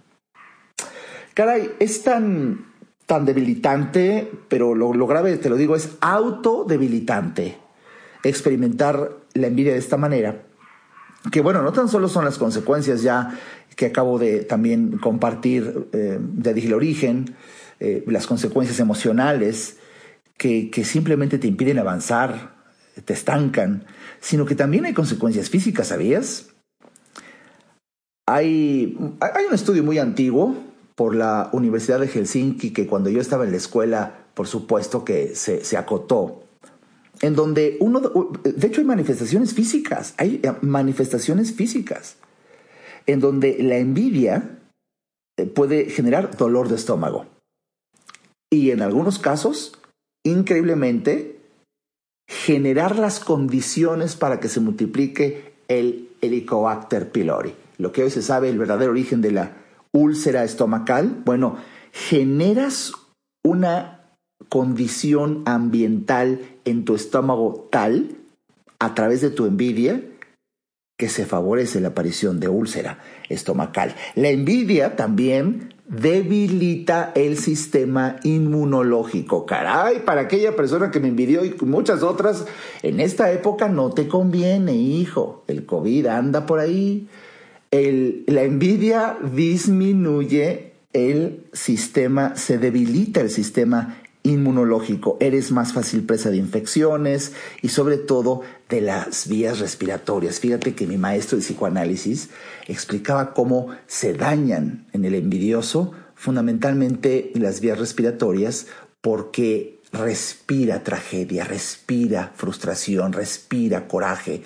Caray, 1.33 1.71
es 1.79 2.03
tan, 2.03 2.73
tan 3.05 3.25
debilitante, 3.25 4.31
pero 4.47 4.73
lo, 4.73 4.93
lo 4.93 5.05
grave, 5.05 5.37
te 5.37 5.49
lo 5.49 5.57
digo, 5.57 5.75
es 5.75 5.97
autodebilitante 5.99 7.57
experimentar 8.23 9.11
la 9.33 9.47
envidia 9.47 9.73
de 9.73 9.79
esta 9.79 9.97
manera 9.97 10.41
que 11.31 11.41
bueno, 11.41 11.61
no 11.61 11.71
tan 11.71 11.87
solo 11.89 12.07
son 12.07 12.25
las 12.25 12.37
consecuencias 12.37 13.01
ya 13.01 13.37
que 13.75 13.87
acabo 13.87 14.19
de 14.19 14.43
también 14.43 14.97
compartir 14.97 15.89
eh, 15.91 16.17
de 16.19 16.51
el 16.51 16.73
origen, 16.73 17.35
eh, 17.79 18.03
las 18.07 18.27
consecuencias 18.27 18.79
emocionales 18.79 19.77
que, 20.37 20.69
que 20.69 20.85
simplemente 20.85 21.37
te 21.37 21.47
impiden 21.47 21.79
avanzar, 21.79 22.55
te 23.03 23.13
estancan, 23.13 23.85
sino 24.21 24.45
que 24.45 24.55
también 24.55 24.85
hay 24.85 24.93
consecuencias 24.93 25.49
físicas, 25.49 25.87
¿sabías? 25.87 26.47
Hay, 28.27 28.97
hay 29.19 29.45
un 29.47 29.53
estudio 29.53 29.83
muy 29.83 29.99
antiguo 29.99 30.55
por 30.95 31.15
la 31.15 31.49
Universidad 31.51 31.99
de 31.99 32.07
Helsinki 32.07 32.71
que 32.71 32.87
cuando 32.87 33.09
yo 33.09 33.19
estaba 33.19 33.43
en 33.43 33.51
la 33.51 33.57
escuela, 33.57 34.25
por 34.33 34.47
supuesto 34.47 35.03
que 35.03 35.35
se, 35.35 35.63
se 35.63 35.77
acotó 35.77 36.44
en 37.25 37.35
donde 37.35 37.77
uno, 37.79 38.01
de 38.43 38.67
hecho 38.67 38.81
hay 38.81 38.87
manifestaciones 38.87 39.53
físicas, 39.53 40.13
hay 40.17 40.41
eh, 40.43 40.53
manifestaciones 40.61 41.53
físicas, 41.53 42.17
en 43.07 43.19
donde 43.19 43.57
la 43.63 43.77
envidia 43.77 44.59
eh, 45.37 45.45
puede 45.45 45.89
generar 45.89 46.37
dolor 46.37 46.69
de 46.69 46.75
estómago. 46.75 47.25
Y 48.51 48.69
en 48.69 48.83
algunos 48.83 49.17
casos, 49.17 49.79
increíblemente, 50.23 51.39
generar 52.27 52.97
las 52.97 53.19
condiciones 53.19 54.15
para 54.15 54.39
que 54.39 54.47
se 54.47 54.59
multiplique 54.59 55.55
el 55.67 56.09
Helicobacter 56.21 57.11
pylori. 57.11 57.55
Lo 57.79 57.91
que 57.91 58.03
hoy 58.03 58.11
se 58.11 58.21
sabe, 58.21 58.49
el 58.49 58.59
verdadero 58.59 58.91
origen 58.91 59.21
de 59.21 59.31
la 59.31 59.57
úlcera 59.91 60.43
estomacal, 60.43 61.23
bueno, 61.25 61.57
generas 61.91 62.93
una 63.43 64.04
condición 64.49 65.43
ambiental 65.45 66.41
en 66.65 66.85
tu 66.85 66.95
estómago 66.95 67.67
tal, 67.71 68.17
a 68.79 68.93
través 68.93 69.21
de 69.21 69.29
tu 69.29 69.45
envidia, 69.45 70.01
que 70.97 71.09
se 71.09 71.25
favorece 71.25 71.81
la 71.81 71.89
aparición 71.89 72.39
de 72.39 72.47
úlcera 72.47 72.99
estomacal. 73.29 73.95
La 74.15 74.29
envidia 74.29 74.95
también 74.95 75.73
debilita 75.87 77.11
el 77.15 77.37
sistema 77.37 78.17
inmunológico. 78.23 79.45
Caray, 79.45 79.99
para 79.99 80.21
aquella 80.21 80.55
persona 80.55 80.91
que 80.91 80.99
me 80.99 81.09
envidió 81.09 81.43
y 81.45 81.55
muchas 81.61 82.01
otras, 82.01 82.45
en 82.81 82.99
esta 82.99 83.31
época 83.31 83.67
no 83.67 83.91
te 83.91 84.07
conviene, 84.07 84.73
hijo. 84.73 85.43
El 85.47 85.65
COVID 85.65 86.07
anda 86.07 86.45
por 86.45 86.59
ahí. 86.59 87.07
la 87.71 88.43
envidia 88.43 89.17
disminuye 89.33 90.71
el 90.93 91.43
sistema, 91.51 92.37
se 92.37 92.57
debilita 92.57 93.19
el 93.19 93.29
sistema 93.29 93.97
inmunológico, 94.25 95.17
eres 95.19 95.51
más 95.51 95.73
fácil 95.73 96.03
presa 96.03 96.31
de 96.31 96.37
infecciones 96.37 97.33
y 97.61 97.69
sobre 97.69 97.97
todo 97.97 98.41
de 98.69 98.81
las 98.81 99.27
vías 99.27 99.59
respiratorias. 99.59 100.39
Fíjate 100.39 100.73
que 100.73 100.87
mi 100.87 100.97
maestro 100.97 101.37
de 101.37 101.43
psicoanálisis 101.43 102.29
explicaba 102.67 103.33
cómo 103.33 103.69
se 103.87 104.13
dañan 104.13 104.87
en 104.93 105.05
el 105.05 105.15
envidioso 105.15 105.93
fundamentalmente 106.15 107.31
las 107.35 107.61
vías 107.61 107.77
respiratorias 107.77 108.67
porque 109.01 109.79
respira 109.91 110.83
tragedia, 110.83 111.43
respira 111.43 112.31
frustración, 112.35 113.13
respira 113.13 113.87
coraje 113.87 114.41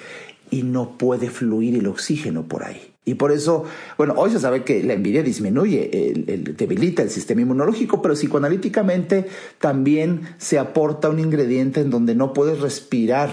y 0.51 0.63
no 0.63 0.97
puede 0.97 1.29
fluir 1.29 1.75
el 1.75 1.87
oxígeno 1.87 2.47
por 2.47 2.63
ahí. 2.63 2.88
Y 3.09 3.15
por 3.15 3.31
eso, 3.31 3.65
bueno, 3.97 4.13
hoy 4.17 4.29
se 4.29 4.39
sabe 4.39 4.63
que 4.63 4.83
la 4.83 4.93
envidia 4.93 5.23
disminuye, 5.23 6.13
debilita 6.55 7.01
el 7.01 7.09
sistema 7.09 7.41
inmunológico, 7.41 8.03
pero 8.03 8.13
psicoanalíticamente 8.13 9.25
también 9.57 10.35
se 10.37 10.59
aporta 10.59 11.09
un 11.09 11.17
ingrediente 11.17 11.81
en 11.81 11.89
donde 11.89 12.13
no 12.13 12.33
puedes 12.33 12.59
respirar 12.61 13.31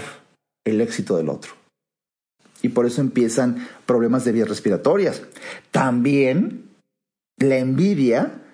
el 0.64 0.80
éxito 0.80 1.18
del 1.18 1.28
otro. 1.28 1.52
Y 2.62 2.70
por 2.70 2.86
eso 2.86 3.02
empiezan 3.02 3.68
problemas 3.84 4.24
de 4.24 4.32
vías 4.32 4.48
respiratorias. 4.48 5.20
También 5.72 6.70
la 7.36 7.58
envidia 7.58 8.45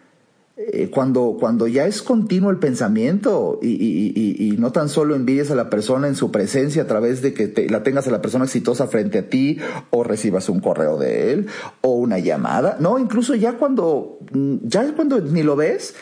eh, 0.70 0.90
cuando, 0.90 1.36
cuando 1.40 1.66
ya 1.66 1.86
es 1.86 2.02
continuo 2.02 2.50
el 2.50 2.58
pensamiento 2.58 3.58
y, 3.62 4.54
no 4.58 4.70
tan 4.70 4.88
solo 4.88 5.16
envidias 5.16 5.50
a 5.50 5.56
la 5.56 5.70
persona 5.70 6.06
en 6.06 6.14
su 6.14 6.30
presencia 6.30 6.82
a 6.82 6.86
través 6.86 7.20
de 7.20 7.34
que 7.34 7.66
la 7.68 7.82
tengas 7.82 8.06
a 8.06 8.10
la 8.10 8.22
persona 8.22 8.44
exitosa 8.44 8.86
frente 8.86 9.18
a 9.18 9.28
ti 9.28 9.58
o 9.90 10.04
recibas 10.04 10.48
un 10.48 10.60
correo 10.60 10.98
de 10.98 11.32
él 11.32 11.46
o 11.80 11.94
una 11.94 12.18
llamada, 12.18 12.76
no, 12.78 12.98
incluso 12.98 13.34
ya 13.34 13.54
cuando, 13.54 14.18
mm, 14.32 14.56
ya 14.62 14.94
cuando 14.94 15.20
ni 15.20 15.42
lo 15.42 15.56
ves, 15.56 15.94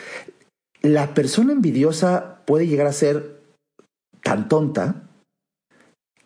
la 0.81 1.13
persona 1.13 1.53
envidiosa 1.53 2.43
puede 2.45 2.67
llegar 2.67 2.87
a 2.87 2.93
ser 2.93 3.41
tan 4.21 4.47
tonta 4.47 5.09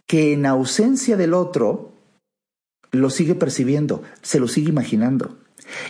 que 0.08 0.34
en 0.34 0.45
ausencia 0.45 1.15
del 1.15 1.34
otro 1.34 1.93
lo 2.91 3.10
sigue 3.10 3.36
percibiendo, 3.36 4.04
se 4.21 4.39
lo 4.39 4.48
sigue 4.48 4.69
imaginando. 4.69 5.38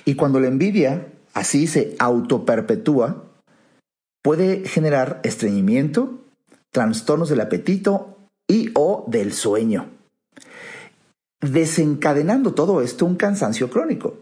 Y 0.06 0.16
cuando 0.16 0.40
la 0.40 0.48
envidia 0.48 1.08
así 1.36 1.68
se 1.68 1.96
autoperpetúa, 2.00 3.24
puede 4.24 4.68
generar 4.68 5.20
estreñimiento, 5.24 6.22
trastornos 6.72 7.30
del 7.30 7.42
apetito 7.42 8.18
y 8.50 8.72
o 8.74 9.06
del 9.08 9.34
sueño, 9.34 9.88
desencadenando 11.42 12.54
todo 12.56 12.82
esto 12.82 13.06
un 13.06 13.16
cansancio 13.16 13.70
crónico. 13.70 14.16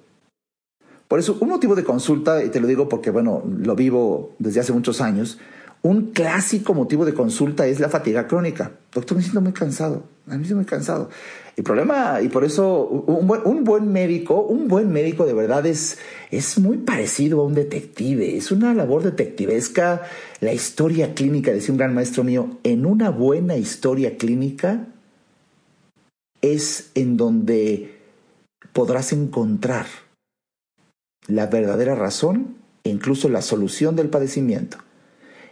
Por 1.07 1.19
eso, 1.19 1.37
un 1.39 1.49
motivo 1.49 1.75
de 1.75 1.83
consulta, 1.83 2.43
y 2.43 2.49
te 2.49 2.59
lo 2.59 2.67
digo 2.67 2.89
porque, 2.89 3.11
bueno, 3.11 3.43
lo 3.45 3.75
vivo 3.75 4.31
desde 4.39 4.61
hace 4.61 4.73
muchos 4.73 4.99
años, 4.99 5.37
un 5.83 6.11
clásico 6.11 6.73
motivo 6.73 7.05
de 7.05 7.13
consulta 7.13 7.67
es 7.67 7.81
la 7.81 7.89
fatiga 7.89 8.25
crónica. 8.25 8.71
Doctor, 8.93 9.17
me 9.17 9.21
siento 9.21 9.41
muy 9.41 9.51
cansado. 9.51 10.03
A 10.27 10.37
mí 10.37 10.47
muy 10.53 10.63
cansado. 10.63 11.09
El 11.57 11.65
problema, 11.65 12.21
y 12.21 12.29
por 12.29 12.45
eso 12.45 12.85
un 12.87 13.63
buen, 13.65 13.91
médico, 13.91 14.41
un 14.41 14.69
buen 14.69 14.91
médico 14.91 15.25
de 15.25 15.33
verdad 15.33 15.65
es, 15.65 15.99
es 16.31 16.57
muy 16.57 16.77
parecido 16.77 17.41
a 17.41 17.45
un 17.45 17.53
detective. 17.53 18.37
Es 18.37 18.49
una 18.51 18.73
labor 18.73 19.03
detectivesca. 19.03 20.03
La 20.39 20.53
historia 20.53 21.13
clínica, 21.13 21.51
decía 21.51 21.73
un 21.73 21.77
gran 21.77 21.93
maestro 21.93 22.23
mío, 22.23 22.57
en 22.63 22.85
una 22.85 23.09
buena 23.09 23.57
historia 23.57 24.17
clínica 24.17 24.87
es 26.41 26.91
en 26.95 27.17
donde 27.17 27.99
podrás 28.71 29.11
encontrar 29.11 29.85
la 31.27 31.47
verdadera 31.47 31.95
razón 31.95 32.55
e 32.85 32.89
incluso 32.89 33.27
la 33.27 33.41
solución 33.41 33.97
del 33.97 34.09
padecimiento 34.09 34.77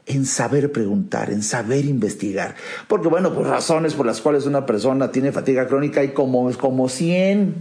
en 0.06 0.26
saber 0.26 0.72
preguntar, 0.72 1.32
en 1.32 1.44
saber 1.44 1.86
investigar. 1.86 2.56
Porque 2.88 3.08
bueno, 3.08 3.34
por 3.34 3.48
razones 3.48 3.94
por 3.94 4.06
las 4.06 4.22
cuales 4.22 4.46
una 4.46 4.66
persona 4.66 5.12
tiene 5.12 5.32
fatiga 5.32 5.68
crónica 5.68 6.02
hay 6.02 6.10
como, 6.10 6.52
como 6.54 6.90
100. 6.90 7.56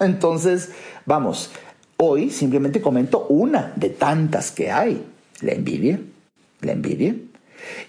Entonces, 0.00 0.70
vamos, 1.06 1.50
hoy 1.96 2.30
simplemente 2.30 2.80
comento 2.80 3.26
una 3.28 3.72
de 3.76 3.90
tantas 3.90 4.50
que 4.50 4.70
hay. 4.70 5.04
La 5.40 5.52
envidia, 5.52 6.00
la 6.60 6.72
envidia. 6.72 7.14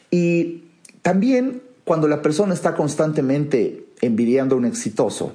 Y 0.09 0.63
también 1.01 1.61
cuando 1.83 2.07
la 2.07 2.21
persona 2.21 2.53
está 2.53 2.75
constantemente 2.75 3.85
envidiando 4.01 4.55
a 4.55 4.57
un 4.57 4.65
exitoso, 4.65 5.33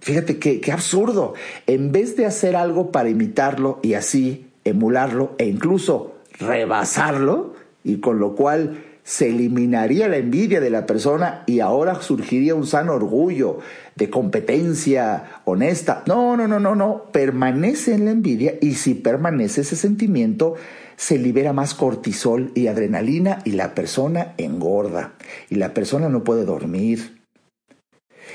fíjate 0.00 0.38
qué, 0.38 0.60
qué 0.60 0.72
absurdo. 0.72 1.34
En 1.66 1.92
vez 1.92 2.16
de 2.16 2.26
hacer 2.26 2.56
algo 2.56 2.92
para 2.92 3.08
imitarlo 3.08 3.80
y 3.82 3.94
así 3.94 4.46
emularlo 4.64 5.34
e 5.38 5.46
incluso 5.46 6.14
rebasarlo, 6.38 7.53
y 7.84 8.00
con 8.00 8.18
lo 8.18 8.34
cual 8.34 8.82
se 9.04 9.28
eliminaría 9.28 10.08
la 10.08 10.16
envidia 10.16 10.60
de 10.60 10.70
la 10.70 10.86
persona 10.86 11.44
y 11.46 11.60
ahora 11.60 12.00
surgiría 12.00 12.54
un 12.54 12.66
sano 12.66 12.94
orgullo 12.94 13.58
de 13.96 14.08
competencia 14.08 15.42
honesta. 15.44 16.02
No, 16.06 16.38
no, 16.38 16.48
no, 16.48 16.58
no, 16.58 16.74
no. 16.74 17.04
Permanece 17.12 17.94
en 17.94 18.06
la 18.06 18.12
envidia 18.12 18.54
y 18.62 18.74
si 18.74 18.94
permanece 18.94 19.60
ese 19.60 19.76
sentimiento, 19.76 20.54
se 20.96 21.18
libera 21.18 21.52
más 21.52 21.74
cortisol 21.74 22.50
y 22.54 22.66
adrenalina 22.66 23.40
y 23.44 23.52
la 23.52 23.74
persona 23.74 24.32
engorda 24.38 25.12
y 25.50 25.56
la 25.56 25.74
persona 25.74 26.08
no 26.08 26.24
puede 26.24 26.46
dormir. 26.46 27.20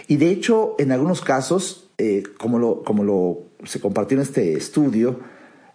Y 0.07 0.17
de 0.17 0.29
hecho, 0.29 0.75
en 0.77 0.91
algunos 0.91 1.21
casos, 1.21 1.89
eh, 1.97 2.21
como, 2.37 2.59
lo, 2.59 2.83
como 2.83 3.03
lo 3.03 3.39
se 3.65 3.79
compartió 3.79 4.17
en 4.17 4.21
este 4.21 4.53
estudio 4.53 5.19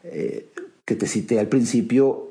eh, 0.04 0.50
que 0.84 0.94
te 0.94 1.08
cité 1.08 1.40
al 1.40 1.48
principio, 1.48 2.30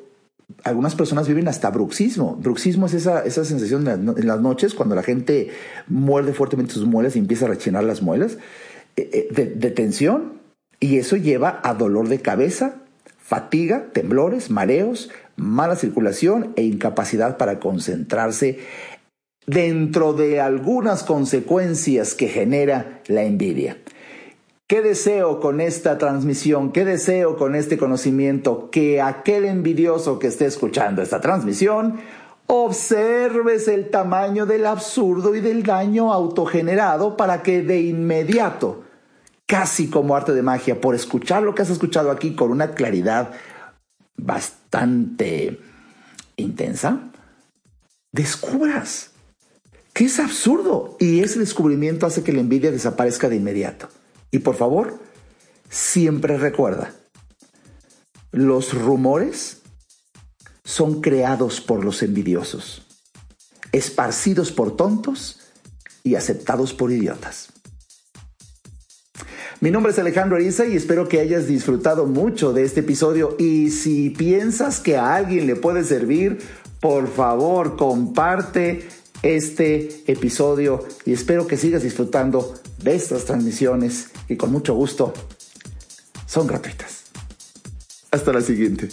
algunas 0.63 0.95
personas 0.95 1.27
viven 1.27 1.47
hasta 1.47 1.69
bruxismo. 1.69 2.35
Bruxismo 2.35 2.85
es 2.85 2.93
esa, 2.93 3.23
esa 3.25 3.45
sensación 3.45 3.87
en 3.87 4.27
las 4.27 4.41
noches 4.41 4.73
cuando 4.73 4.95
la 4.95 5.03
gente 5.03 5.49
muerde 5.87 6.33
fuertemente 6.33 6.73
sus 6.73 6.85
muelas 6.85 7.15
y 7.15 7.19
empieza 7.19 7.45
a 7.45 7.49
rechinar 7.49 7.83
las 7.83 8.01
muelas 8.01 8.37
eh, 8.95 9.29
eh, 9.35 9.53
de, 9.55 9.71
tensión. 9.71 10.41
Y 10.79 10.97
eso 10.97 11.15
lleva 11.15 11.61
a 11.63 11.73
dolor 11.73 12.09
de 12.09 12.19
cabeza, 12.19 12.75
fatiga, 13.17 13.87
temblores, 13.93 14.49
mareos, 14.49 15.09
mala 15.35 15.75
circulación 15.75 16.53
e 16.55 16.63
incapacidad 16.63 17.37
para 17.37 17.59
concentrarse 17.59 18.59
dentro 19.45 20.13
de 20.13 20.41
algunas 20.41 21.03
consecuencias 21.03 22.15
que 22.15 22.27
genera 22.27 23.01
la 23.07 23.23
envidia. 23.23 23.77
¿Qué 24.73 24.81
deseo 24.81 25.39
con 25.39 25.61
esta 25.61 25.99
transmisión? 25.99 26.71
¿Qué 26.71 26.83
deseo 26.83 27.37
con 27.37 27.53
este 27.53 27.77
conocimiento? 27.77 28.71
Que 28.71 29.03
aquel 29.03 29.45
envidioso 29.45 30.17
que 30.17 30.25
esté 30.25 30.47
escuchando 30.47 31.03
esta 31.03 31.21
transmisión 31.21 31.99
observes 32.47 33.67
el 33.67 33.91
tamaño 33.91 34.47
del 34.47 34.65
absurdo 34.65 35.35
y 35.35 35.41
del 35.41 35.61
daño 35.61 36.11
autogenerado 36.11 37.15
para 37.17 37.43
que 37.43 37.61
de 37.61 37.81
inmediato, 37.81 38.83
casi 39.45 39.91
como 39.91 40.15
arte 40.15 40.31
de 40.31 40.41
magia, 40.41 40.81
por 40.81 40.95
escuchar 40.95 41.43
lo 41.43 41.53
que 41.53 41.61
has 41.61 41.69
escuchado 41.69 42.09
aquí 42.09 42.33
con 42.33 42.49
una 42.49 42.71
claridad 42.71 43.29
bastante 44.17 45.59
intensa, 46.35 47.11
descubras 48.11 49.11
que 49.93 50.05
es 50.05 50.19
absurdo 50.19 50.97
y 50.99 51.19
ese 51.19 51.37
descubrimiento 51.37 52.07
hace 52.07 52.23
que 52.23 52.33
la 52.33 52.39
envidia 52.39 52.71
desaparezca 52.71 53.29
de 53.29 53.35
inmediato. 53.35 53.87
Y 54.33 54.39
por 54.39 54.55
favor, 54.55 54.99
siempre 55.69 56.39
recuerda, 56.39 56.91
los 58.31 58.73
rumores 58.73 59.61
son 60.63 61.01
creados 61.01 61.61
por 61.61 61.85
los 61.85 62.01
envidiosos, 62.01 62.87
esparcidos 63.71 64.51
por 64.51 64.75
tontos 64.75 65.39
y 66.03 66.15
aceptados 66.15 66.73
por 66.73 66.91
idiotas. 66.91 67.49
Mi 69.61 69.69
nombre 69.69 69.91
es 69.91 69.99
Alejandro 69.99 70.37
Ariza 70.37 70.65
y 70.65 70.75
espero 70.75 71.07
que 71.07 71.19
hayas 71.19 71.45
disfrutado 71.45 72.07
mucho 72.07 72.53
de 72.53 72.63
este 72.63 72.79
episodio 72.79 73.35
y 73.37 73.69
si 73.69 74.09
piensas 74.09 74.79
que 74.79 74.97
a 74.97 75.13
alguien 75.13 75.45
le 75.45 75.55
puede 75.55 75.83
servir, 75.83 76.39
por 76.79 77.07
favor 77.07 77.77
comparte 77.77 78.87
este 79.21 80.03
episodio 80.11 80.83
y 81.05 81.13
espero 81.13 81.45
que 81.45 81.55
sigas 81.55 81.83
disfrutando 81.83 82.55
de 82.83 82.95
estas 82.95 83.25
transmisiones 83.25 84.09
y 84.27 84.35
con 84.35 84.51
mucho 84.51 84.73
gusto 84.73 85.13
son 86.25 86.47
gratuitas. 86.47 87.03
Hasta 88.11 88.33
la 88.33 88.41
siguiente. 88.41 88.89